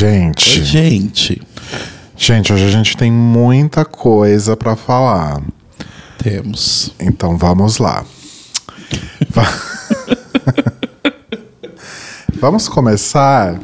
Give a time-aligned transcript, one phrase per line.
[0.00, 0.58] gente.
[0.60, 1.42] Oi, gente.
[2.16, 5.40] Gente, hoje a gente tem muita coisa pra falar.
[6.18, 6.92] Temos.
[7.00, 8.04] Então vamos lá.
[9.30, 9.52] Va-
[12.40, 13.58] vamos começar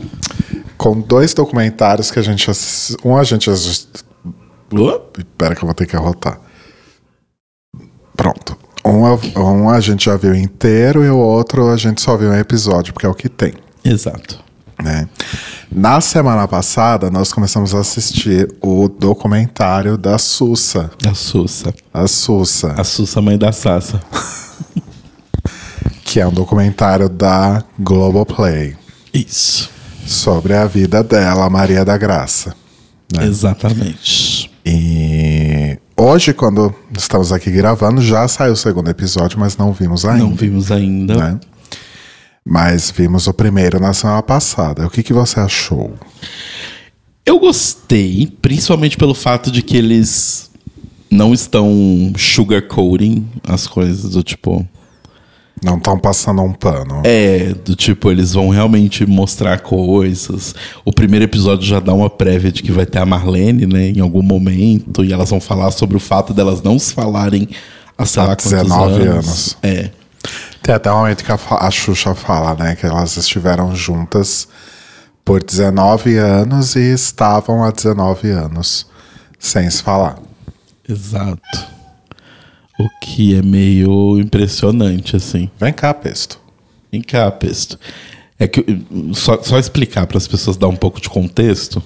[0.79, 2.97] com dois documentários que a gente assistiu.
[3.05, 4.03] Um a gente assistiu.
[5.19, 6.41] Espera que eu vou ter que arrotar.
[8.17, 8.57] Pronto.
[8.85, 12.31] Um, a- um a gente já viu inteiro e o outro a gente só viu
[12.31, 13.55] um episódio, porque é o que tem.
[13.85, 14.43] Exato.
[14.83, 15.09] Né?
[15.71, 20.91] Na semana passada, nós começamos a assistir o documentário da Sussa.
[21.07, 21.73] A Sussa.
[21.95, 24.01] A Sussa, A Sussa, mãe da Sassa.
[26.05, 28.77] que é um documentário da Globoplay
[29.15, 29.71] Isso.
[30.07, 32.55] sobre a vida dela, Maria da Graça.
[33.15, 33.25] né?
[33.25, 34.51] Exatamente.
[34.65, 40.25] E hoje, quando estamos aqui gravando, já saiu o segundo episódio, mas não vimos ainda.
[40.25, 41.15] Não vimos ainda.
[41.17, 41.41] né?
[42.45, 44.87] Mas vimos o primeiro na semana passada.
[44.87, 45.95] O que, que você achou?
[47.25, 50.51] Eu gostei, principalmente pelo fato de que eles
[51.09, 54.67] não estão sugarcoating as coisas, do tipo.
[55.63, 57.03] Não estão passando um pano.
[57.05, 60.53] É, do tipo, eles vão realmente mostrar coisas.
[60.85, 64.01] O primeiro episódio já dá uma prévia de que vai ter a Marlene, né, em
[64.01, 67.49] algum momento, e elas vão falar sobre o fato delas não se falarem
[67.97, 69.09] há, sei lá, quantos 19 anos.
[69.09, 69.57] anos.
[69.63, 69.91] É.
[70.63, 72.77] Tem até um momento que a, a Xuxa fala, né?
[72.77, 74.49] Que elas estiveram juntas
[75.25, 78.87] por 19 anos e estavam há 19 anos
[79.39, 80.19] sem se falar.
[80.89, 81.67] Exato.
[82.79, 85.51] O que é meio impressionante, assim.
[85.59, 86.41] Vem cá, Pesto.
[86.91, 87.79] Vem cá, Pesto.
[88.39, 88.65] É que
[89.15, 91.83] só, só explicar para as pessoas dar um pouco de contexto,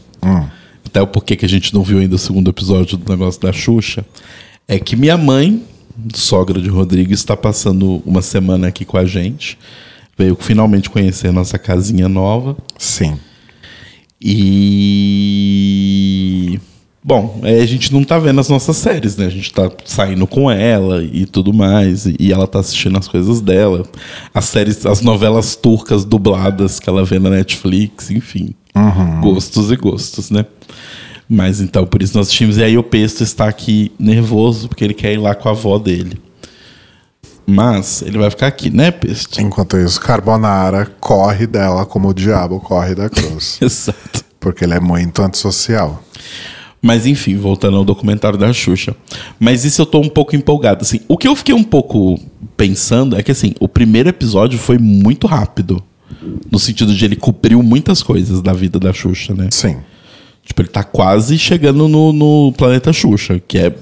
[0.84, 3.52] até o porquê que a gente não viu ainda o segundo episódio do negócio da
[3.52, 4.06] Xuxa,
[4.66, 5.62] é que minha mãe,
[6.14, 9.58] sogra de Rodrigo, está passando uma semana aqui com a gente.
[10.18, 12.56] Veio finalmente conhecer nossa casinha nova.
[12.78, 13.18] Sim.
[14.20, 15.48] E.
[17.04, 19.26] Bom, é, a gente não tá vendo as nossas séries, né?
[19.26, 22.06] A gente tá saindo com ela e tudo mais.
[22.06, 23.84] E, e ela tá assistindo as coisas dela.
[24.34, 28.54] As séries, as novelas turcas dubladas que ela vê na Netflix, enfim.
[29.20, 30.44] Gostos e gostos, né?
[31.28, 32.56] Mas então, por isso nós assistimos.
[32.56, 35.78] E aí o Pesto está aqui nervoso, porque ele quer ir lá com a avó
[35.78, 36.20] dele.
[37.46, 39.40] Mas ele vai ficar aqui, né, Pesto?
[39.40, 43.58] Enquanto isso, Carbonara corre dela como o diabo corre da cruz.
[43.62, 44.24] Exato.
[44.40, 46.02] porque ele é muito antissocial.
[46.82, 48.94] Mas enfim, voltando ao documentário da Xuxa.
[49.38, 51.00] Mas isso eu tô um pouco empolgado, assim.
[51.08, 52.20] O que eu fiquei um pouco
[52.56, 55.82] pensando é que, assim, o primeiro episódio foi muito rápido.
[56.50, 59.48] No sentido de ele cobriu muitas coisas da vida da Xuxa, né?
[59.50, 59.78] Sim.
[60.46, 63.74] Tipo, ele tá quase chegando no, no planeta Xuxa, que é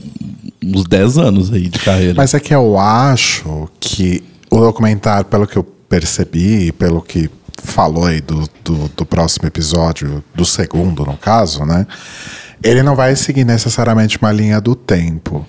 [0.64, 2.14] uns 10 anos aí de carreira.
[2.16, 7.30] Mas é que eu acho que o documentário, pelo que eu percebi, pelo que
[7.62, 11.86] falou aí do, do, do próximo episódio, do segundo, no caso, né?
[12.62, 15.46] Ele não vai seguir necessariamente uma linha do tempo.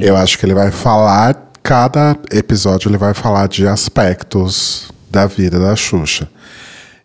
[0.00, 5.58] Eu acho que ele vai falar, cada episódio ele vai falar de aspectos da vida
[5.58, 6.28] da Xuxa.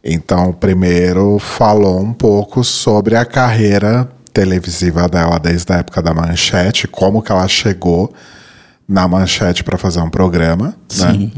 [0.07, 6.13] Então, o primeiro falou um pouco sobre a carreira televisiva dela desde a época da
[6.13, 8.13] Manchete, como que ela chegou
[8.87, 11.11] na Manchete para fazer um programa, né?
[11.11, 11.31] Sim.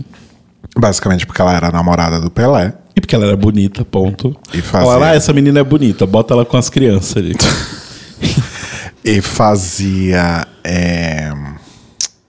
[0.78, 2.74] Basicamente porque ela era namorada do Pelé.
[2.94, 4.36] E porque ela era bonita, ponto.
[4.54, 7.36] E fazia- ah, essa menina é bonita, bota ela com as crianças ali.
[9.04, 11.32] E fazia é,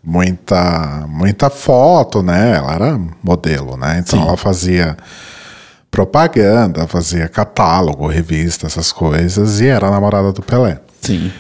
[0.04, 2.54] muita, muita foto, né?
[2.56, 3.98] Ela era modelo, né?
[3.98, 4.25] Então Sim.
[4.25, 4.97] ela fazia
[5.91, 10.80] propaganda, fazia catálogo, revista, essas coisas, e era namorada do Pelé.
[11.01, 11.30] Sim.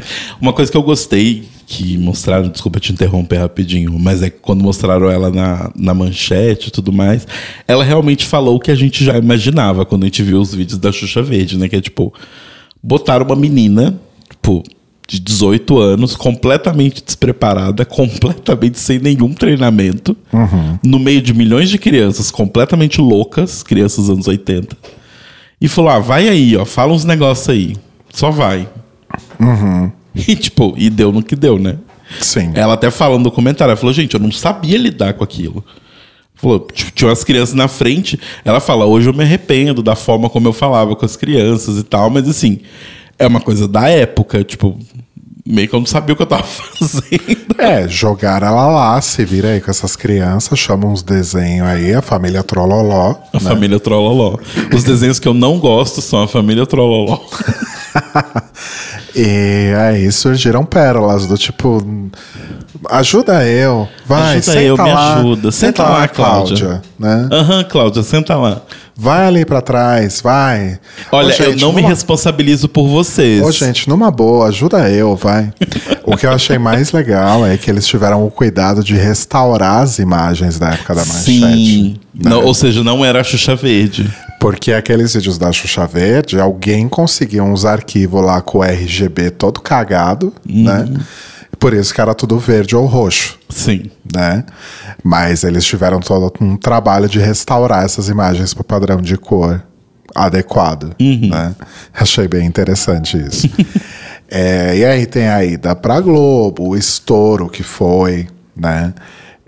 [0.40, 4.62] Uma coisa que eu gostei que mostraram, desculpa te interromper rapidinho, mas é que quando
[4.62, 7.26] mostraram ela na, na manchete e tudo mais,
[7.66, 10.78] ela realmente falou o que a gente já imaginava quando a gente viu os vídeos
[10.78, 11.68] da Xuxa Verde, né?
[11.68, 12.14] Que é tipo,
[12.82, 14.00] botaram uma menina,
[14.30, 14.62] tipo,
[15.08, 20.14] de 18 anos, completamente despreparada, completamente sem nenhum treinamento,
[20.84, 24.76] no meio de milhões de crianças completamente loucas, crianças dos anos 80,
[25.58, 27.74] e falou: ah, vai aí, ó, fala uns negócios aí.
[28.12, 28.68] Só vai.
[30.26, 31.78] E, tipo, e deu no que deu, né?
[32.20, 32.50] Sim.
[32.54, 35.64] Ela até falando no comentário, ela falou, gente, eu não sabia lidar com aquilo.
[36.34, 38.18] Falou, tinha umas crianças na frente.
[38.44, 41.84] Ela fala, hoje eu me arrependo da forma como eu falava com as crianças e
[41.84, 42.58] tal, mas assim,
[43.18, 44.78] é uma coisa da época, tipo,
[45.46, 46.44] meio que eu não sabia o que eu tava
[46.78, 47.56] fazendo.
[47.58, 52.02] É, jogar ela lá, se vira aí com essas crianças, chama uns desenhos aí, a
[52.02, 53.16] família Trololó.
[53.32, 54.38] A família Trololó.
[54.74, 57.20] Os desenhos que eu não gosto são a família Trololó.
[59.14, 61.82] E aí surgiram pérolas do tipo.
[62.90, 63.88] Ajuda eu.
[64.06, 65.16] Vai, Ajuda senta eu, me lá.
[65.16, 65.50] ajuda.
[65.50, 66.82] Senta lá, Cláudia.
[66.98, 67.28] né?
[67.32, 68.62] Aham, Cláudia, senta lá.
[69.00, 70.78] Vai ali pra trás, vai.
[71.12, 73.42] Olha, Ô, gente, eu não me numa- responsabilizo por vocês.
[73.42, 75.52] Ô, gente, numa boa, ajuda eu, vai.
[76.04, 79.98] o que eu achei mais legal é que eles tiveram o cuidado de restaurar as
[80.00, 81.22] imagens da época da manchete.
[81.24, 81.96] Sim.
[82.14, 82.30] né?
[82.30, 84.08] Não, ou seja, não era a Xuxa Verde.
[84.38, 89.60] Porque aqueles vídeos da Xuxa Verde, alguém conseguiu uns arquivos lá com o RGB todo
[89.60, 90.88] cagado, né?
[91.58, 93.90] Por isso que era tudo verde ou roxo, Sim.
[94.14, 94.44] né?
[95.02, 99.60] Mas eles tiveram todo um trabalho de restaurar essas imagens para o padrão de cor
[100.14, 101.54] adequado, né?
[101.92, 103.48] Achei bem interessante isso.
[104.30, 108.92] É, e aí tem a ida pra Globo, o estouro que foi, né?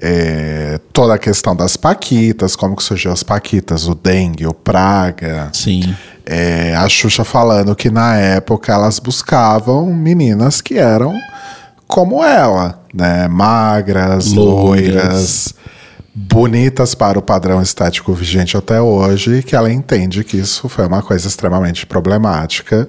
[0.03, 5.51] É, toda a questão das paquitas, como que surgiu as paquitas, o dengue, o praga.
[5.53, 5.95] Sim.
[6.25, 11.15] É, a Xuxa falando que na época elas buscavam meninas que eram
[11.87, 13.27] como ela, né?
[13.29, 14.95] Magras, Loiras.
[14.95, 15.55] loiras,
[16.15, 21.03] bonitas para o padrão estético vigente até hoje, que ela entende que isso foi uma
[21.03, 22.89] coisa extremamente problemática,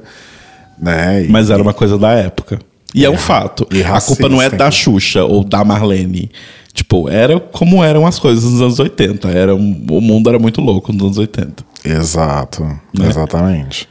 [0.79, 1.23] né?
[1.23, 2.59] E- Mas era uma coisa da época.
[2.93, 3.65] E é um fato.
[3.71, 4.69] e a culpa não é da?
[4.69, 6.29] Xuxa ou da Marlene.
[6.73, 9.27] Tipo, era como eram as coisas nos anos 80.
[9.29, 11.63] Era, o mundo era muito louco nos anos 80.
[11.83, 12.63] Exato,
[12.97, 13.07] Né?
[13.07, 13.87] exatamente.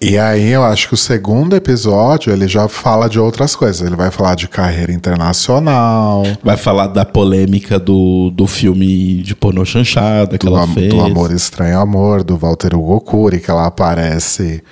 [0.00, 3.86] E aí eu acho que o segundo episódio ele já fala de outras coisas.
[3.86, 9.64] Ele vai falar de carreira internacional, Vai falar da polêmica do, do filme de pornô
[9.64, 10.90] chanchada que do, ela fez.
[10.92, 14.62] do Amor Estranho Amor, do Walter Hugo Cury, que ela aparece.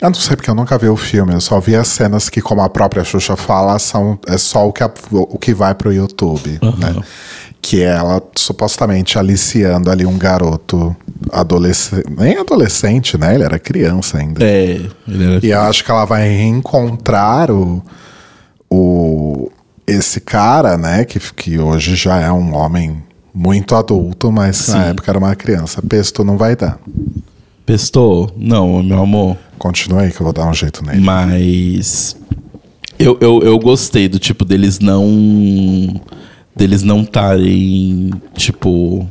[0.00, 2.40] Eu não sei porque eu nunca vi o filme, eu só vi as cenas que,
[2.40, 5.92] como a própria Xuxa fala, são, é só o que, a- o que vai pro
[5.92, 7.02] YouTube, né?
[7.60, 10.94] Que é ela supostamente aliciando ali um garoto
[11.32, 13.34] adolescente, nem adolescente, né?
[13.34, 14.44] Ele era criança ainda.
[14.44, 15.44] É, ele era...
[15.46, 17.82] E eu acho que ela vai reencontrar o,
[18.70, 19.50] o
[19.84, 21.04] esse cara, né?
[21.04, 23.02] Que, que hoje já é um homem
[23.34, 24.90] muito adulto, mas na Sim.
[24.90, 25.82] época era uma criança.
[25.82, 26.78] Pesto não vai dar.
[27.68, 28.32] Pestou?
[28.34, 29.36] Não, meu amor.
[29.58, 31.02] Continua aí que eu vou dar um jeito nele.
[31.02, 32.16] Mas
[32.98, 36.00] eu, eu, eu gostei do tipo deles não
[36.56, 39.06] deles não estarem tipo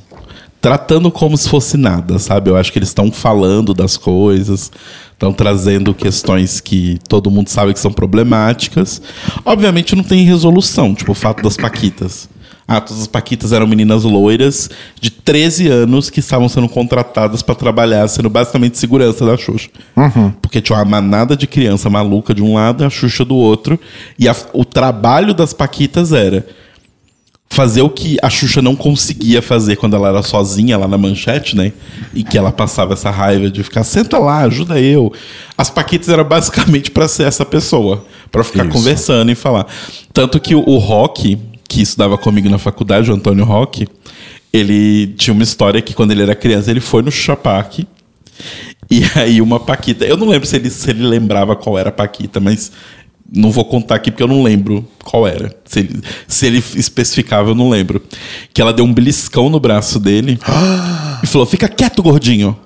[0.59, 2.49] tratando como se fosse nada, sabe?
[2.49, 4.71] Eu acho que eles estão falando das coisas,
[5.13, 8.99] estão trazendo questões que todo mundo sabe que são problemáticas.
[9.45, 12.27] Obviamente não tem resolução, tipo o fato das paquitas.
[12.67, 14.69] Ah, todas as paquitas eram meninas loiras
[14.99, 19.69] de 13 anos que estavam sendo contratadas para trabalhar, sendo basicamente segurança da Xuxa.
[20.41, 23.79] Porque tinha uma manada de criança maluca de um lado e a Xuxa do outro.
[24.19, 26.45] E a- o trabalho das paquitas era
[27.49, 31.55] fazer o que a Xuxa não conseguia fazer quando ela era sozinha lá na manchete,
[31.55, 31.71] né?
[32.13, 35.11] E que ela passava essa raiva de ficar, senta lá, ajuda eu.
[35.57, 38.73] As Paquitas eram basicamente pra ser essa pessoa, pra ficar Isso.
[38.73, 39.65] conversando e falar.
[40.13, 41.37] Tanto que o, o Rock,
[41.77, 43.87] que estudava comigo na faculdade, o Antônio Rock,
[44.51, 47.81] ele tinha uma história que quando ele era criança, ele foi no Park
[48.89, 50.03] e aí uma Paquita.
[50.03, 52.71] Eu não lembro se ele, se ele lembrava qual era a Paquita, mas
[53.31, 55.55] não vou contar aqui porque eu não lembro qual era.
[55.65, 58.01] Se ele, se ele especificava, eu não lembro.
[58.51, 60.39] Que ela deu um beliscão no braço dele
[61.21, 62.57] e falou: fica quieto, gordinho.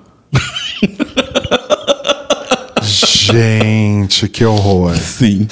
[2.82, 4.96] Gente, que horror.
[4.96, 5.46] Sim.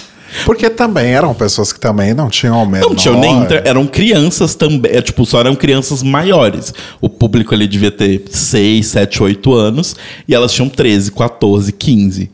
[0.44, 2.88] Porque também eram pessoas que também não tinham o menor...
[2.88, 3.38] Não tinham nem.
[3.38, 4.90] inter- Eram crianças também.
[4.92, 6.72] É, tipo, só eram crianças maiores.
[7.00, 9.96] O público ali devia ter 6, 7, 8 anos.
[10.28, 12.30] E elas tinham 13, 14, 15.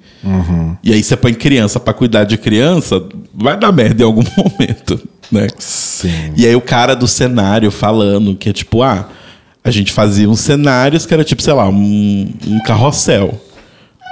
[0.83, 3.01] E aí você põe criança pra cuidar de criança,
[3.33, 5.01] vai dar merda em algum momento,
[5.31, 5.47] né?
[5.59, 6.33] Sim.
[6.37, 9.09] E aí o cara do cenário falando que é tipo, ah,
[9.63, 13.41] a gente fazia uns cenários que era tipo, sei lá, um, um carrossel.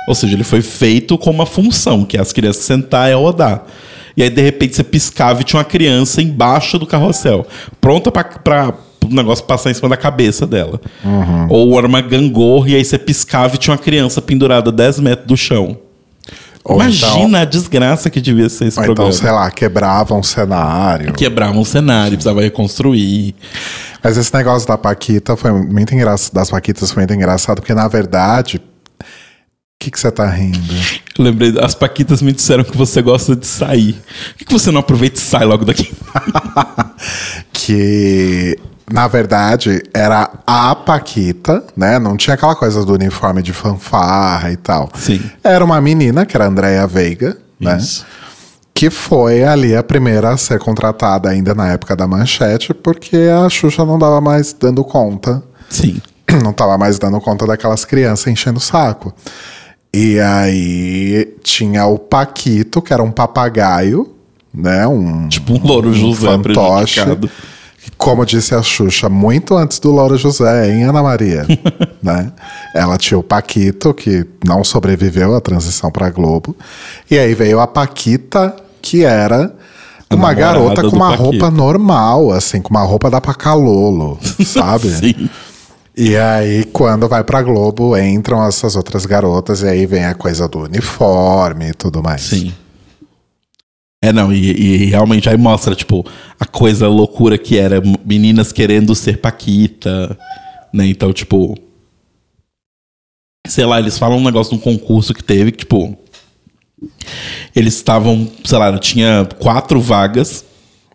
[0.06, 3.62] Ou seja, ele foi feito com uma função, que é as crianças sentar e rodar.
[4.16, 7.46] E aí, de repente, você piscava e tinha uma criança embaixo do carrossel,
[7.80, 10.80] pronta pra o negócio passar em cima da cabeça dela.
[11.50, 15.26] Ou era uma gangorra e aí você piscava e tinha uma criança pendurada 10 metros
[15.26, 15.76] do chão.
[16.64, 19.12] Ou Imagina então- a desgraça que devia ser esse Ou então, programa.
[19.20, 21.12] sei lá, quebrava um cenário.
[21.12, 23.34] Quebrava um cenário, precisava reconstruir.
[24.02, 27.86] Mas esse negócio da Paquita foi muito engraçado, das Paquitas foi muito engraçado, porque na
[27.88, 28.60] verdade.
[29.84, 30.58] O que que você tá rindo?
[31.18, 33.92] Eu lembrei, as Paquitas me disseram que você gosta de sair.
[33.92, 35.92] Por que, que você não aproveita e sai logo daqui?
[37.52, 38.58] que
[38.90, 41.98] na verdade era a Paquita, né?
[41.98, 44.88] Não tinha aquela coisa do uniforme de fanfarra e tal.
[44.94, 45.20] Sim.
[45.44, 47.76] Era uma menina, que era a Andrea Veiga, né?
[47.76, 48.06] Isso.
[48.72, 53.50] Que foi ali a primeira a ser contratada ainda na época da manchete, porque a
[53.50, 56.00] Xuxa não dava mais dando conta Sim.
[56.42, 59.12] não tava mais dando conta daquelas crianças enchendo o saco.
[59.96, 64.12] E aí tinha o Paquito, que era um papagaio,
[64.52, 64.84] né?
[64.88, 67.00] Um, Tipo um Louro José fantoche.
[67.96, 71.46] Como disse a Xuxa, muito antes do Laura José, em Ana Maria,
[72.02, 72.32] né?
[72.74, 76.56] Ela tinha o Paquito, que não sobreviveu à transição para Globo.
[77.08, 79.54] E aí veio a Paquita, que era
[80.10, 84.88] uma garota com uma roupa normal, assim, com uma roupa da Pacalolo, sabe?
[84.88, 85.30] Sim.
[85.96, 90.48] E aí, quando vai pra Globo, entram essas outras garotas, e aí vem a coisa
[90.48, 92.22] do uniforme e tudo mais.
[92.22, 92.52] Sim.
[94.02, 96.04] É, não, e, e realmente aí mostra, tipo,
[96.38, 100.18] a coisa loucura que era meninas querendo ser Paquita,
[100.72, 100.86] né?
[100.86, 101.56] Então, tipo.
[103.46, 105.96] Sei lá, eles falam um negócio de um concurso que teve, que, tipo.
[107.54, 110.44] Eles estavam, sei lá, tinha quatro vagas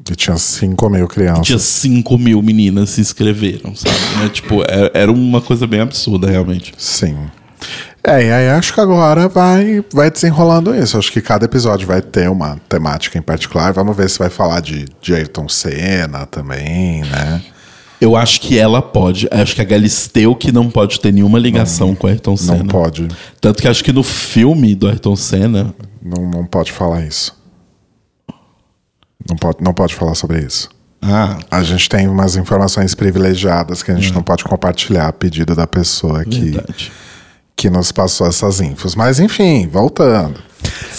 [0.10, 1.46] E tinha 5 mil crianças.
[1.46, 3.96] tinha 5 mil meninas se inscreveram, sabe?
[4.24, 4.30] Né?
[4.30, 6.74] Tipo, é- era uma coisa bem absurda, realmente.
[6.78, 7.16] Sim.
[8.04, 10.98] É, e aí acho que agora vai, vai desenrolando isso.
[10.98, 13.74] Acho que cada episódio vai ter uma temática em particular.
[13.74, 17.42] Vamos ver se vai falar de, de Ayrton Senna também, né?
[18.00, 19.28] Eu acho que ela pode.
[19.30, 22.60] Acho que a Galisteu que não pode ter nenhuma ligação com a Ayrton Senna.
[22.60, 23.10] Não pode.
[23.42, 25.76] Tanto que acho que no filme do Ayrton Senna.
[26.02, 27.38] Não, não pode falar isso.
[29.30, 30.70] Não pode, não pode falar sobre isso.
[31.02, 35.56] Ah, A gente tem umas informações privilegiadas que a gente não pode compartilhar a pedido
[35.56, 36.92] da pessoa que, verdade.
[37.56, 38.96] que nos passou essas infos.
[38.96, 40.42] Mas enfim, voltando.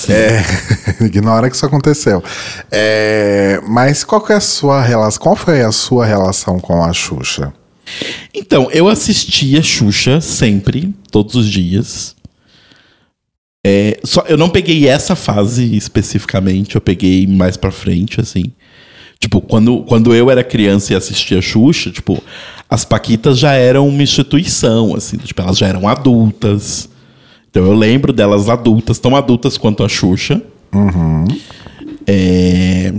[0.09, 0.43] É,
[1.05, 2.25] ignora que isso aconteceu.
[2.71, 5.23] É, mas qual é a sua relação?
[5.23, 7.53] Qual foi a sua relação com a Xuxa?
[8.33, 12.15] Então, eu assistia Xuxa sempre, todos os dias.
[13.65, 18.45] É, só, eu não peguei essa fase especificamente, eu peguei mais pra frente, assim.
[19.19, 22.23] Tipo, quando, quando eu era criança e assistia Xuxa, tipo,
[22.69, 26.89] as Paquitas já eram uma instituição, assim, tipo, elas já eram adultas.
[27.51, 30.41] Então eu lembro delas adultas, tão adultas quanto a Xuxa.
[32.07, 32.95] É,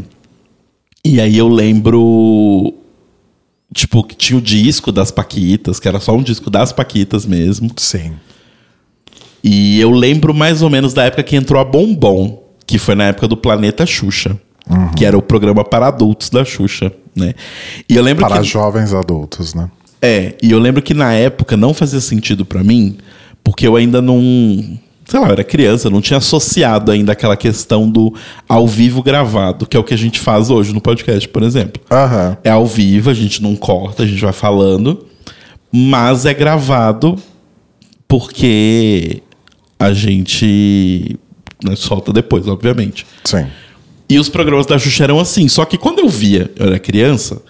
[1.04, 2.76] E aí eu lembro
[3.74, 7.72] Tipo, que tinha o disco das Paquitas, que era só um disco das Paquitas mesmo.
[7.78, 8.14] Sim.
[9.44, 13.06] E eu lembro mais ou menos da época que entrou a Bombom, que foi na
[13.06, 14.38] época do Planeta Xuxa,
[14.96, 17.34] que era o programa para adultos da Xuxa, né?
[17.90, 19.70] E eu lembro Para que jovens adultos, né?
[20.02, 22.98] é, e eu lembro que na época não fazia sentido pra mim,
[23.44, 24.20] porque eu ainda não,
[25.06, 28.14] sei lá, eu era criança, não tinha associado ainda aquela questão do
[28.48, 31.82] ao vivo gravado, que é o que a gente faz hoje no podcast, por exemplo.
[31.92, 32.38] Aham.
[32.44, 35.06] É ao vivo, a gente não corta, a gente vai falando,
[35.72, 37.16] mas é gravado
[38.08, 39.22] porque
[39.82, 41.18] a gente
[41.64, 43.04] né, solta depois, obviamente.
[43.24, 43.48] Sim.
[44.08, 45.48] E os programas da Xuxa eram assim.
[45.48, 47.42] Só que quando eu via, eu era criança,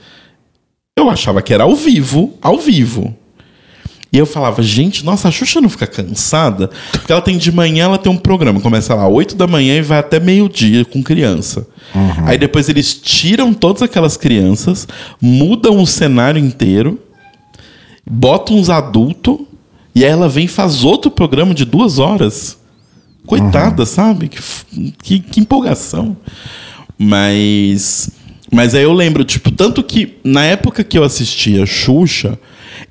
[0.97, 3.13] eu achava que era ao vivo, ao vivo.
[4.13, 6.69] E eu falava, gente, nossa, a Xuxa não fica cansada?
[6.93, 9.81] Porque ela tem de manhã, ela tem um programa, começa lá 8 da manhã e
[9.81, 11.67] vai até meio-dia com criança.
[12.25, 14.87] Aí depois eles tiram todas aquelas crianças,
[15.21, 16.97] mudam o cenário inteiro,
[18.09, 19.37] botam uns adultos,
[19.93, 22.57] e aí ela vem e faz outro programa de duas horas.
[23.25, 24.29] Coitada, sabe?
[24.29, 24.41] Que,
[25.01, 26.17] que, que empolgação.
[26.97, 28.09] Mas.
[28.51, 32.37] Mas aí eu lembro, tipo, tanto que na época que eu assistia Xuxa,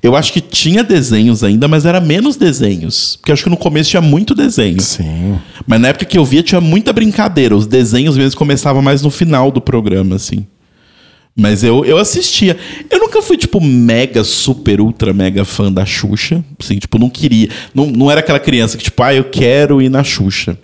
[0.01, 3.17] eu acho que tinha desenhos ainda, mas era menos desenhos.
[3.17, 4.81] Porque eu acho que no começo tinha muito desenho.
[4.81, 5.37] Sim.
[5.67, 7.55] Mas na época que eu via tinha muita brincadeira.
[7.55, 10.47] Os desenhos mesmo começavam mais no final do programa, assim.
[11.35, 12.57] Mas eu, eu assistia.
[12.89, 16.43] Eu nunca fui, tipo, mega, super, ultra, mega fã da Xuxa.
[16.59, 17.49] Assim, tipo, não queria.
[17.73, 20.57] Não, não era aquela criança que, tipo, ah, eu quero ir na Xuxa.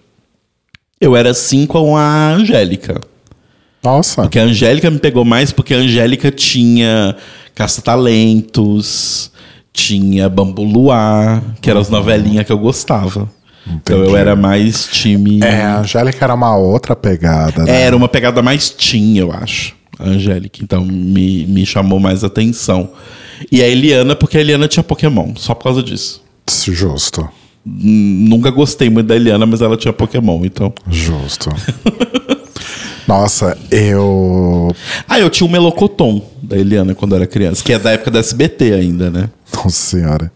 [1.00, 3.00] Eu era assim com a Angélica.
[3.84, 4.24] Nossa.
[4.24, 7.16] Porque a Angélica me pegou mais porque a Angélica tinha
[7.56, 9.32] Caça-Talentos,
[9.72, 13.30] tinha Bambu Luar, que eram as novelinhas que eu gostava.
[13.66, 14.18] Então eu Entendi.
[14.18, 15.40] era mais time.
[15.44, 17.82] É, a Angélica era uma outra pegada, né?
[17.84, 19.77] Era uma pegada mais teen, eu acho.
[20.00, 20.60] A Angélica.
[20.64, 22.90] Então me, me chamou mais atenção.
[23.52, 26.22] E a Eliana, porque a Eliana tinha Pokémon, só por causa disso.
[26.66, 27.28] Justo.
[27.66, 30.74] Nunca gostei muito da Eliana, mas ela tinha Pokémon, então.
[30.90, 31.50] Justo.
[33.08, 34.74] Nossa, eu.
[35.08, 38.12] Ah, eu tinha o Melocoton da Eliana quando eu era criança, que é da época
[38.12, 39.30] da SBT ainda, né?
[39.54, 40.32] Nossa senhora.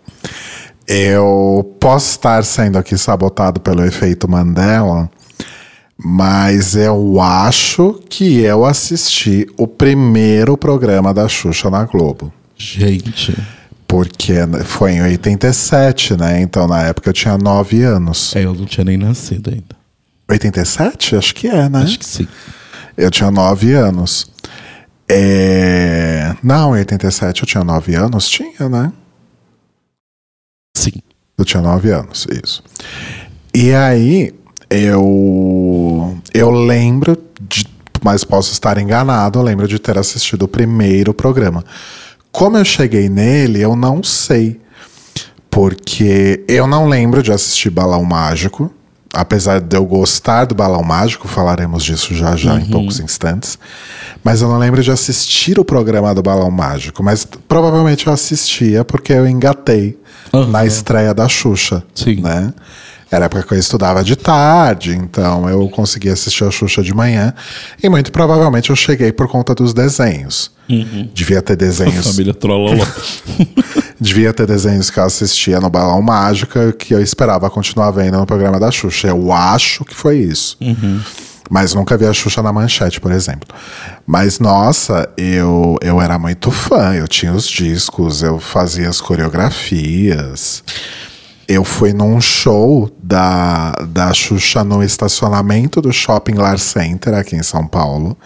[0.88, 5.10] Eu posso estar sendo aqui sabotado pelo efeito Mandela,
[6.04, 12.34] mas eu acho que eu assisti o primeiro programa da Xuxa na Globo.
[12.58, 13.38] Gente.
[13.88, 14.34] Porque
[14.66, 16.42] foi em 87, né?
[16.42, 18.36] Então na época eu tinha 9 anos.
[18.36, 19.76] É, eu não tinha nem nascido ainda.
[20.30, 21.16] 87?
[21.16, 21.84] Acho que é, né?
[21.84, 22.28] Acho que sim.
[22.98, 24.32] Eu tinha 9 anos.
[25.08, 26.36] É...
[26.42, 28.28] Não, em 87 eu tinha 9 anos?
[28.28, 28.92] Tinha, né?
[30.76, 30.94] Sim.
[31.38, 32.64] Eu tinha 9 anos, isso.
[33.54, 34.34] E aí,
[34.72, 36.18] eu.
[36.34, 37.66] Eu lembro de.
[38.04, 39.38] mas posso estar enganado.
[39.40, 41.64] Eu lembro de ter assistido o primeiro programa.
[42.32, 44.60] Como eu cheguei nele, eu não sei.
[45.50, 48.72] Porque eu não lembro de assistir Balão Mágico.
[49.14, 53.60] Apesar de eu gostar do Balão Mágico, falaremos disso já já em poucos instantes.
[54.24, 57.04] Mas eu não lembro de assistir o programa do Balão Mágico.
[57.04, 60.00] Mas provavelmente eu assistia porque eu engatei
[60.34, 60.48] Aham.
[60.48, 61.84] na estreia da Xuxa.
[61.94, 62.22] Sim.
[62.22, 62.54] Né?
[63.12, 66.94] Era a época que eu estudava de tarde, então eu conseguia assistir a Xuxa de
[66.94, 67.34] manhã.
[67.84, 70.50] E muito provavelmente eu cheguei por conta dos desenhos.
[71.14, 72.08] Devia ter desenhos.
[72.08, 72.86] Família Trololó.
[74.00, 78.26] Devia ter desenhos que eu assistia no Balão Mágica que eu esperava continuar vendo no
[78.26, 79.10] programa da Xuxa.
[79.10, 80.58] Eu acho que foi isso.
[81.50, 83.54] Mas nunca vi a Xuxa na manchete, por exemplo.
[84.08, 86.94] Mas, nossa, eu, eu era muito fã.
[86.94, 90.64] Eu tinha os discos, eu fazia as coreografias.
[91.52, 97.44] Eu fui num show da, da Xuxa no estacionamento do Shopping Lar Center, aqui em
[97.44, 98.18] São Paulo.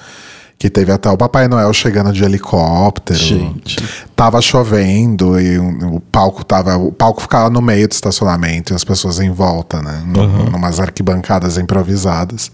[0.59, 3.19] Que teve até o Papai Noel chegando de helicóptero.
[3.19, 3.77] Gente.
[4.15, 6.77] Tava chovendo e o, palco tava.
[6.77, 10.03] O palco ficava no meio do estacionamento e as pessoas em volta, né?
[10.05, 12.51] Num, Numas arquibancadas improvisadas.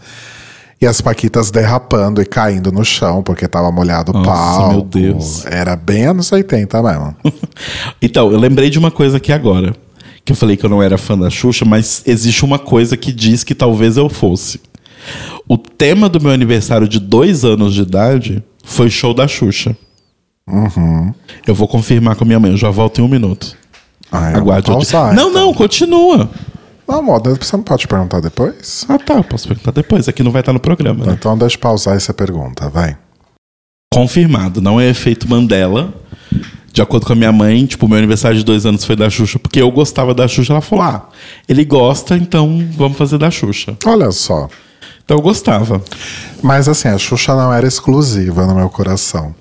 [0.80, 4.70] E as Paquitas derrapando e caindo no chão, porque tava molhado o palco.
[4.70, 5.46] meu Deus.
[5.46, 7.16] Era bem anos 80 mesmo.
[8.02, 9.76] Então, eu lembrei de uma coisa aqui agora.
[10.24, 13.12] Que eu falei que eu não era fã da Xuxa, mas existe uma coisa que
[13.12, 14.62] diz que talvez eu fosse.
[15.48, 19.76] O tema do meu aniversário de dois anos de idade foi show da Xuxa.
[21.48, 23.56] Eu vou confirmar com a minha mãe, eu já volto em um minuto.
[24.12, 24.66] Ah, eu Aguarde.
[24.66, 25.46] te- pausar, não, então.
[25.48, 26.30] não, continua.
[26.88, 28.86] Não, moda, você não pode perguntar depois?
[28.90, 30.10] Ah, tá, posso perguntar depois.
[30.10, 31.14] Aqui não vai estar no programa, né?
[31.18, 32.98] Então deixa eu pausar essa pergunta, vai.
[33.94, 35.94] Confirmado, não é efeito Mandela.
[36.72, 39.38] De acordo com a minha mãe, tipo, meu aniversário de dois anos foi da Xuxa,
[39.38, 40.54] porque eu gostava da Xuxa.
[40.54, 41.10] Ela falou: ah,
[41.48, 43.78] ele gosta, então vamos fazer da Xuxa.
[43.86, 44.48] Olha só.
[45.04, 45.84] Então eu gostava.
[46.42, 49.36] Mas assim, a Xuxa não era exclusiva no meu coração.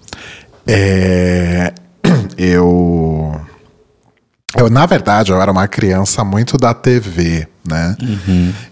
[0.66, 1.72] É,
[2.36, 3.40] Eu.
[4.56, 7.96] Eu, na verdade, eu era uma criança muito da TV, né?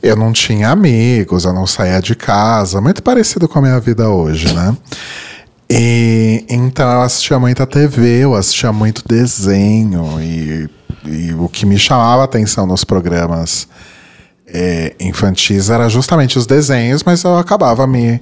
[0.02, 4.08] Eu não tinha amigos, eu não saía de casa, muito parecido com a minha vida
[4.08, 4.76] hoje, né?
[5.70, 10.68] E, então eu assistia muita TV, eu assistia muito desenho, e,
[11.04, 13.68] e o que me chamava a atenção nos programas
[14.46, 18.20] é, infantis era justamente os desenhos, mas eu acabava me,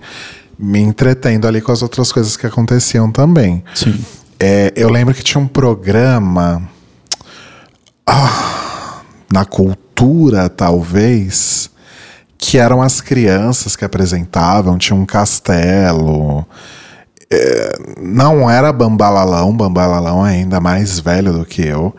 [0.58, 3.62] me entretendo ali com as outras coisas que aconteciam também.
[3.74, 4.04] Sim.
[4.38, 6.68] É, eu lembro que tinha um programa
[8.06, 9.00] ah,
[9.32, 11.70] na cultura, talvez,
[12.36, 16.46] que eram as crianças que apresentavam, tinha um castelo.
[17.28, 21.94] É, não era Bambalalão, Bambalalão é ainda mais velho do que eu.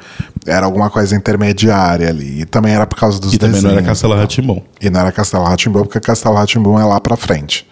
[0.46, 2.42] Era alguma coisa intermediária ali.
[2.42, 3.88] E também era por causa dos E também não era desenhos.
[3.88, 4.62] Castelo Ratimon.
[4.80, 7.68] E não era Castelo porque Castelo Ratimbum é lá pra frente.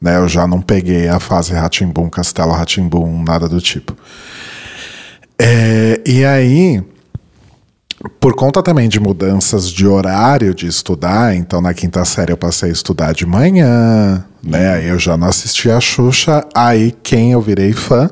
[0.00, 0.16] Né?
[0.16, 3.96] Eu já não peguei a fase Ratimbum, Castelo Ratimbum, nada do tipo.
[5.36, 6.80] É, e aí,
[8.20, 12.70] por conta também de mudanças de horário de estudar, então na quinta série eu passei
[12.70, 14.74] a estudar de manhã, né?
[14.74, 18.10] Aí eu já não assistia a Xuxa, aí quem eu virei fã?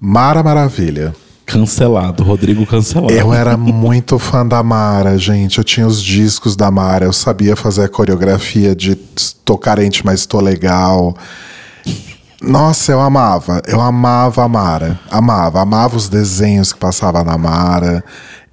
[0.00, 1.14] Mara Maravilha.
[1.46, 3.12] Cancelado, Rodrigo cancelado.
[3.12, 5.58] Eu era muito fã da Mara, gente.
[5.58, 8.96] Eu tinha os discos da Mara, eu sabia fazer a coreografia de
[9.44, 11.16] tô carente, mas tô legal.
[12.42, 13.62] Nossa, eu amava.
[13.66, 14.98] Eu amava a Mara.
[15.10, 15.60] Amava.
[15.60, 18.04] Amava os desenhos que passava na Mara.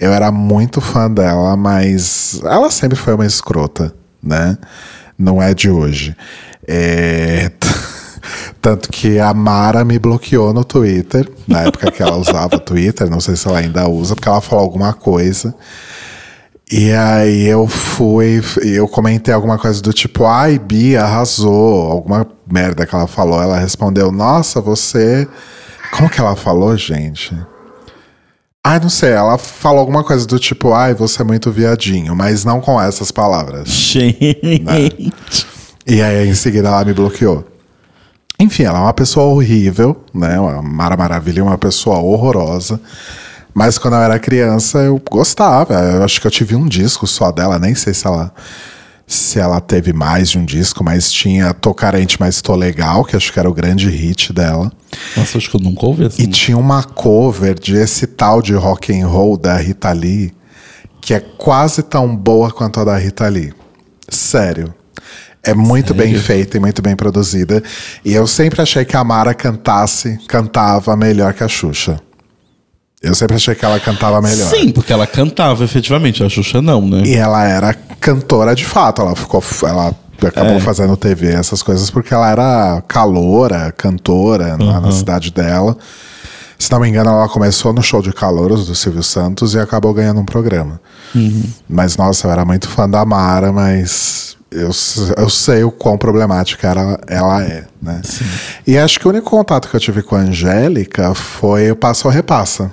[0.03, 4.57] Eu era muito fã dela, mas ela sempre foi uma escrota, né?
[5.17, 6.13] Não é de hoje.
[6.67, 7.49] É...
[8.61, 13.21] Tanto que a Mara me bloqueou no Twitter, na época que ela usava Twitter, não
[13.21, 15.55] sei se ela ainda usa, porque ela falou alguma coisa.
[16.69, 22.85] E aí eu fui, eu comentei alguma coisa do tipo, ai, Bia arrasou, alguma merda
[22.85, 23.41] que ela falou.
[23.41, 25.25] Ela respondeu, nossa, você.
[25.91, 27.33] Como que ela falou, gente?
[28.65, 32.45] Ai, não sei, ela falou alguma coisa do tipo, ai, você é muito viadinho, mas
[32.45, 33.67] não com essas palavras.
[33.67, 35.13] Gente.
[35.85, 37.45] E aí, em seguida, ela me bloqueou.
[38.39, 40.37] Enfim, ela é uma pessoa horrível, né?
[40.37, 42.79] A Mara Maravilha é uma pessoa horrorosa.
[43.53, 45.73] Mas quando eu era criança, eu gostava.
[45.73, 48.33] Eu acho que eu tive um disco só dela, nem sei se ela
[49.05, 53.15] se ela teve mais de um disco, mas tinha Tô Carente, mas Tô Legal, que
[53.15, 54.71] acho que era o grande hit dela.
[55.15, 58.53] Nossa, acho que eu nunca ouvi essa E tinha uma cover de esse tal de
[58.53, 60.33] rock and roll da Rita Lee,
[61.01, 63.53] que é quase tão boa quanto a da Rita Lee.
[64.09, 64.73] Sério.
[65.45, 67.61] É muito bem feita e muito bem produzida.
[68.05, 71.99] E eu sempre achei que a Mara cantasse, cantava melhor que a Xuxa.
[73.03, 74.49] Eu sempre achei que ela cantava melhor.
[74.49, 77.03] Sim, porque ela cantava efetivamente, a Xuxa não, né?
[77.05, 79.01] E ela era cantora de fato.
[79.01, 79.43] Ela ficou.
[79.63, 79.93] Ela
[80.25, 85.77] acabou fazendo TV, essas coisas, porque ela era caloura, cantora lá na cidade dela.
[86.57, 89.93] Se não me engano, ela começou no show de calouros do Silvio Santos e acabou
[89.93, 90.79] ganhando um programa.
[91.67, 94.69] Mas, nossa, eu era muito fã da Mara, mas eu,
[95.17, 98.01] eu sei o quão problemática era, ela é, né?
[98.65, 102.07] E acho que o único contato que eu tive com a Angélica foi o Passo
[102.07, 102.71] ou Repassa.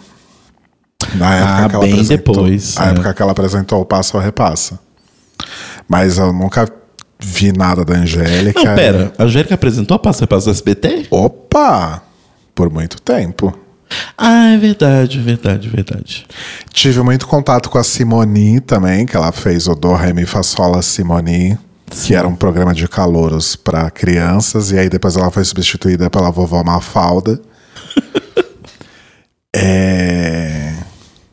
[1.14, 2.90] Na época Ah, que ela bem apresentou, depois, A é.
[2.90, 4.78] época que ela apresentou o Passo ou Repassa.
[5.88, 6.70] Mas eu nunca
[7.18, 8.62] vi nada da Angélica.
[8.62, 9.12] Não, pera.
[9.18, 11.06] A Angélica apresentou a Passa Passa do SBT?
[11.10, 12.02] Opa!
[12.54, 13.56] Por muito tempo.
[14.16, 16.26] Ah, é verdade, verdade, verdade.
[16.72, 20.42] Tive muito contato com a Simoni também, que ela fez o Do Re Mi Fa
[20.42, 21.58] Sol La Simoni,
[21.90, 26.30] que era um programa de calouros para crianças, e aí depois ela foi substituída pela
[26.30, 27.40] vovó Mafalda.
[29.54, 30.74] é...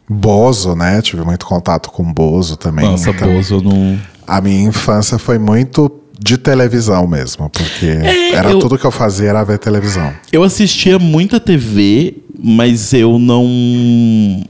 [0.09, 1.01] Bozo, né?
[1.01, 2.85] Tive muito contato com Bozo também.
[2.85, 3.99] Nossa, então, Bozo, não.
[4.25, 7.85] A minha infância foi muito de televisão mesmo, porque
[8.33, 10.11] era É, eu- tudo que eu fazia era ver televisão.
[10.31, 13.45] Eu assistia muita TV, mas eu não.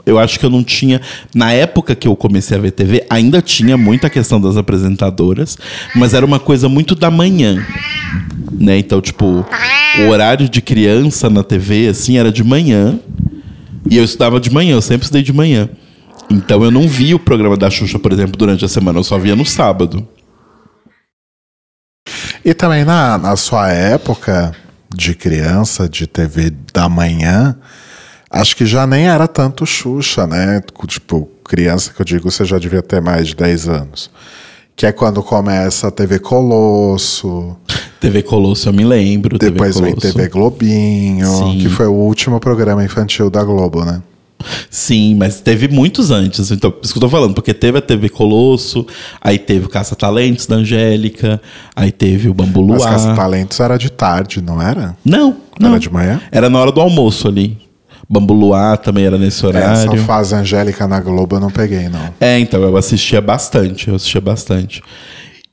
[0.05, 1.01] Eu acho que eu não tinha.
[1.35, 5.57] Na época que eu comecei a ver TV, ainda tinha muita questão das apresentadoras,
[5.95, 7.63] mas era uma coisa muito da manhã.
[8.51, 8.77] Né?
[8.79, 9.45] Então, tipo,
[9.99, 12.97] o horário de criança na TV, assim, era de manhã.
[13.89, 15.69] E eu estudava de manhã, eu sempre estudei de manhã.
[16.29, 19.17] Então eu não via o programa da Xuxa, por exemplo, durante a semana, eu só
[19.17, 20.07] via no sábado.
[22.43, 24.53] E também na, na sua época
[24.93, 27.57] de criança, de TV da manhã,
[28.29, 30.61] acho que já nem era tanto Xuxa, né?
[30.87, 34.11] Tipo, criança que eu digo, você já devia ter mais de 10 anos.
[34.77, 37.57] Que é quando começa a TV Colosso,
[37.99, 39.39] TV Colosso, eu me lembro.
[39.39, 39.95] depois TV vem.
[39.95, 41.57] TV Globinho, Sim.
[41.57, 44.03] que foi o último programa infantil da Globo, né?
[44.69, 46.51] Sim, mas teve muitos antes.
[46.51, 48.85] Então, por isso que eu tô falando, porque teve a TV Colosso,
[49.19, 51.41] aí teve o Caça Talentos da Angélica,
[51.75, 52.91] aí teve o Bambu Mas Luar.
[52.91, 54.95] Caça Talentos era de tarde, não era?
[55.03, 55.71] Não, não.
[55.71, 56.21] Era de manhã?
[56.31, 57.57] Era na hora do almoço ali.
[58.09, 60.03] Bambu Luar também era nesse Essa horário.
[60.03, 62.13] fase Angélica na Globo eu não peguei, não.
[62.19, 64.81] É, então, eu assistia bastante, eu assistia bastante.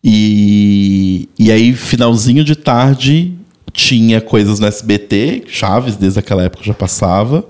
[0.02, 3.32] E, e aí, finalzinho de tarde,
[3.72, 7.44] tinha coisas no SBT, Chaves, desde aquela época já passava.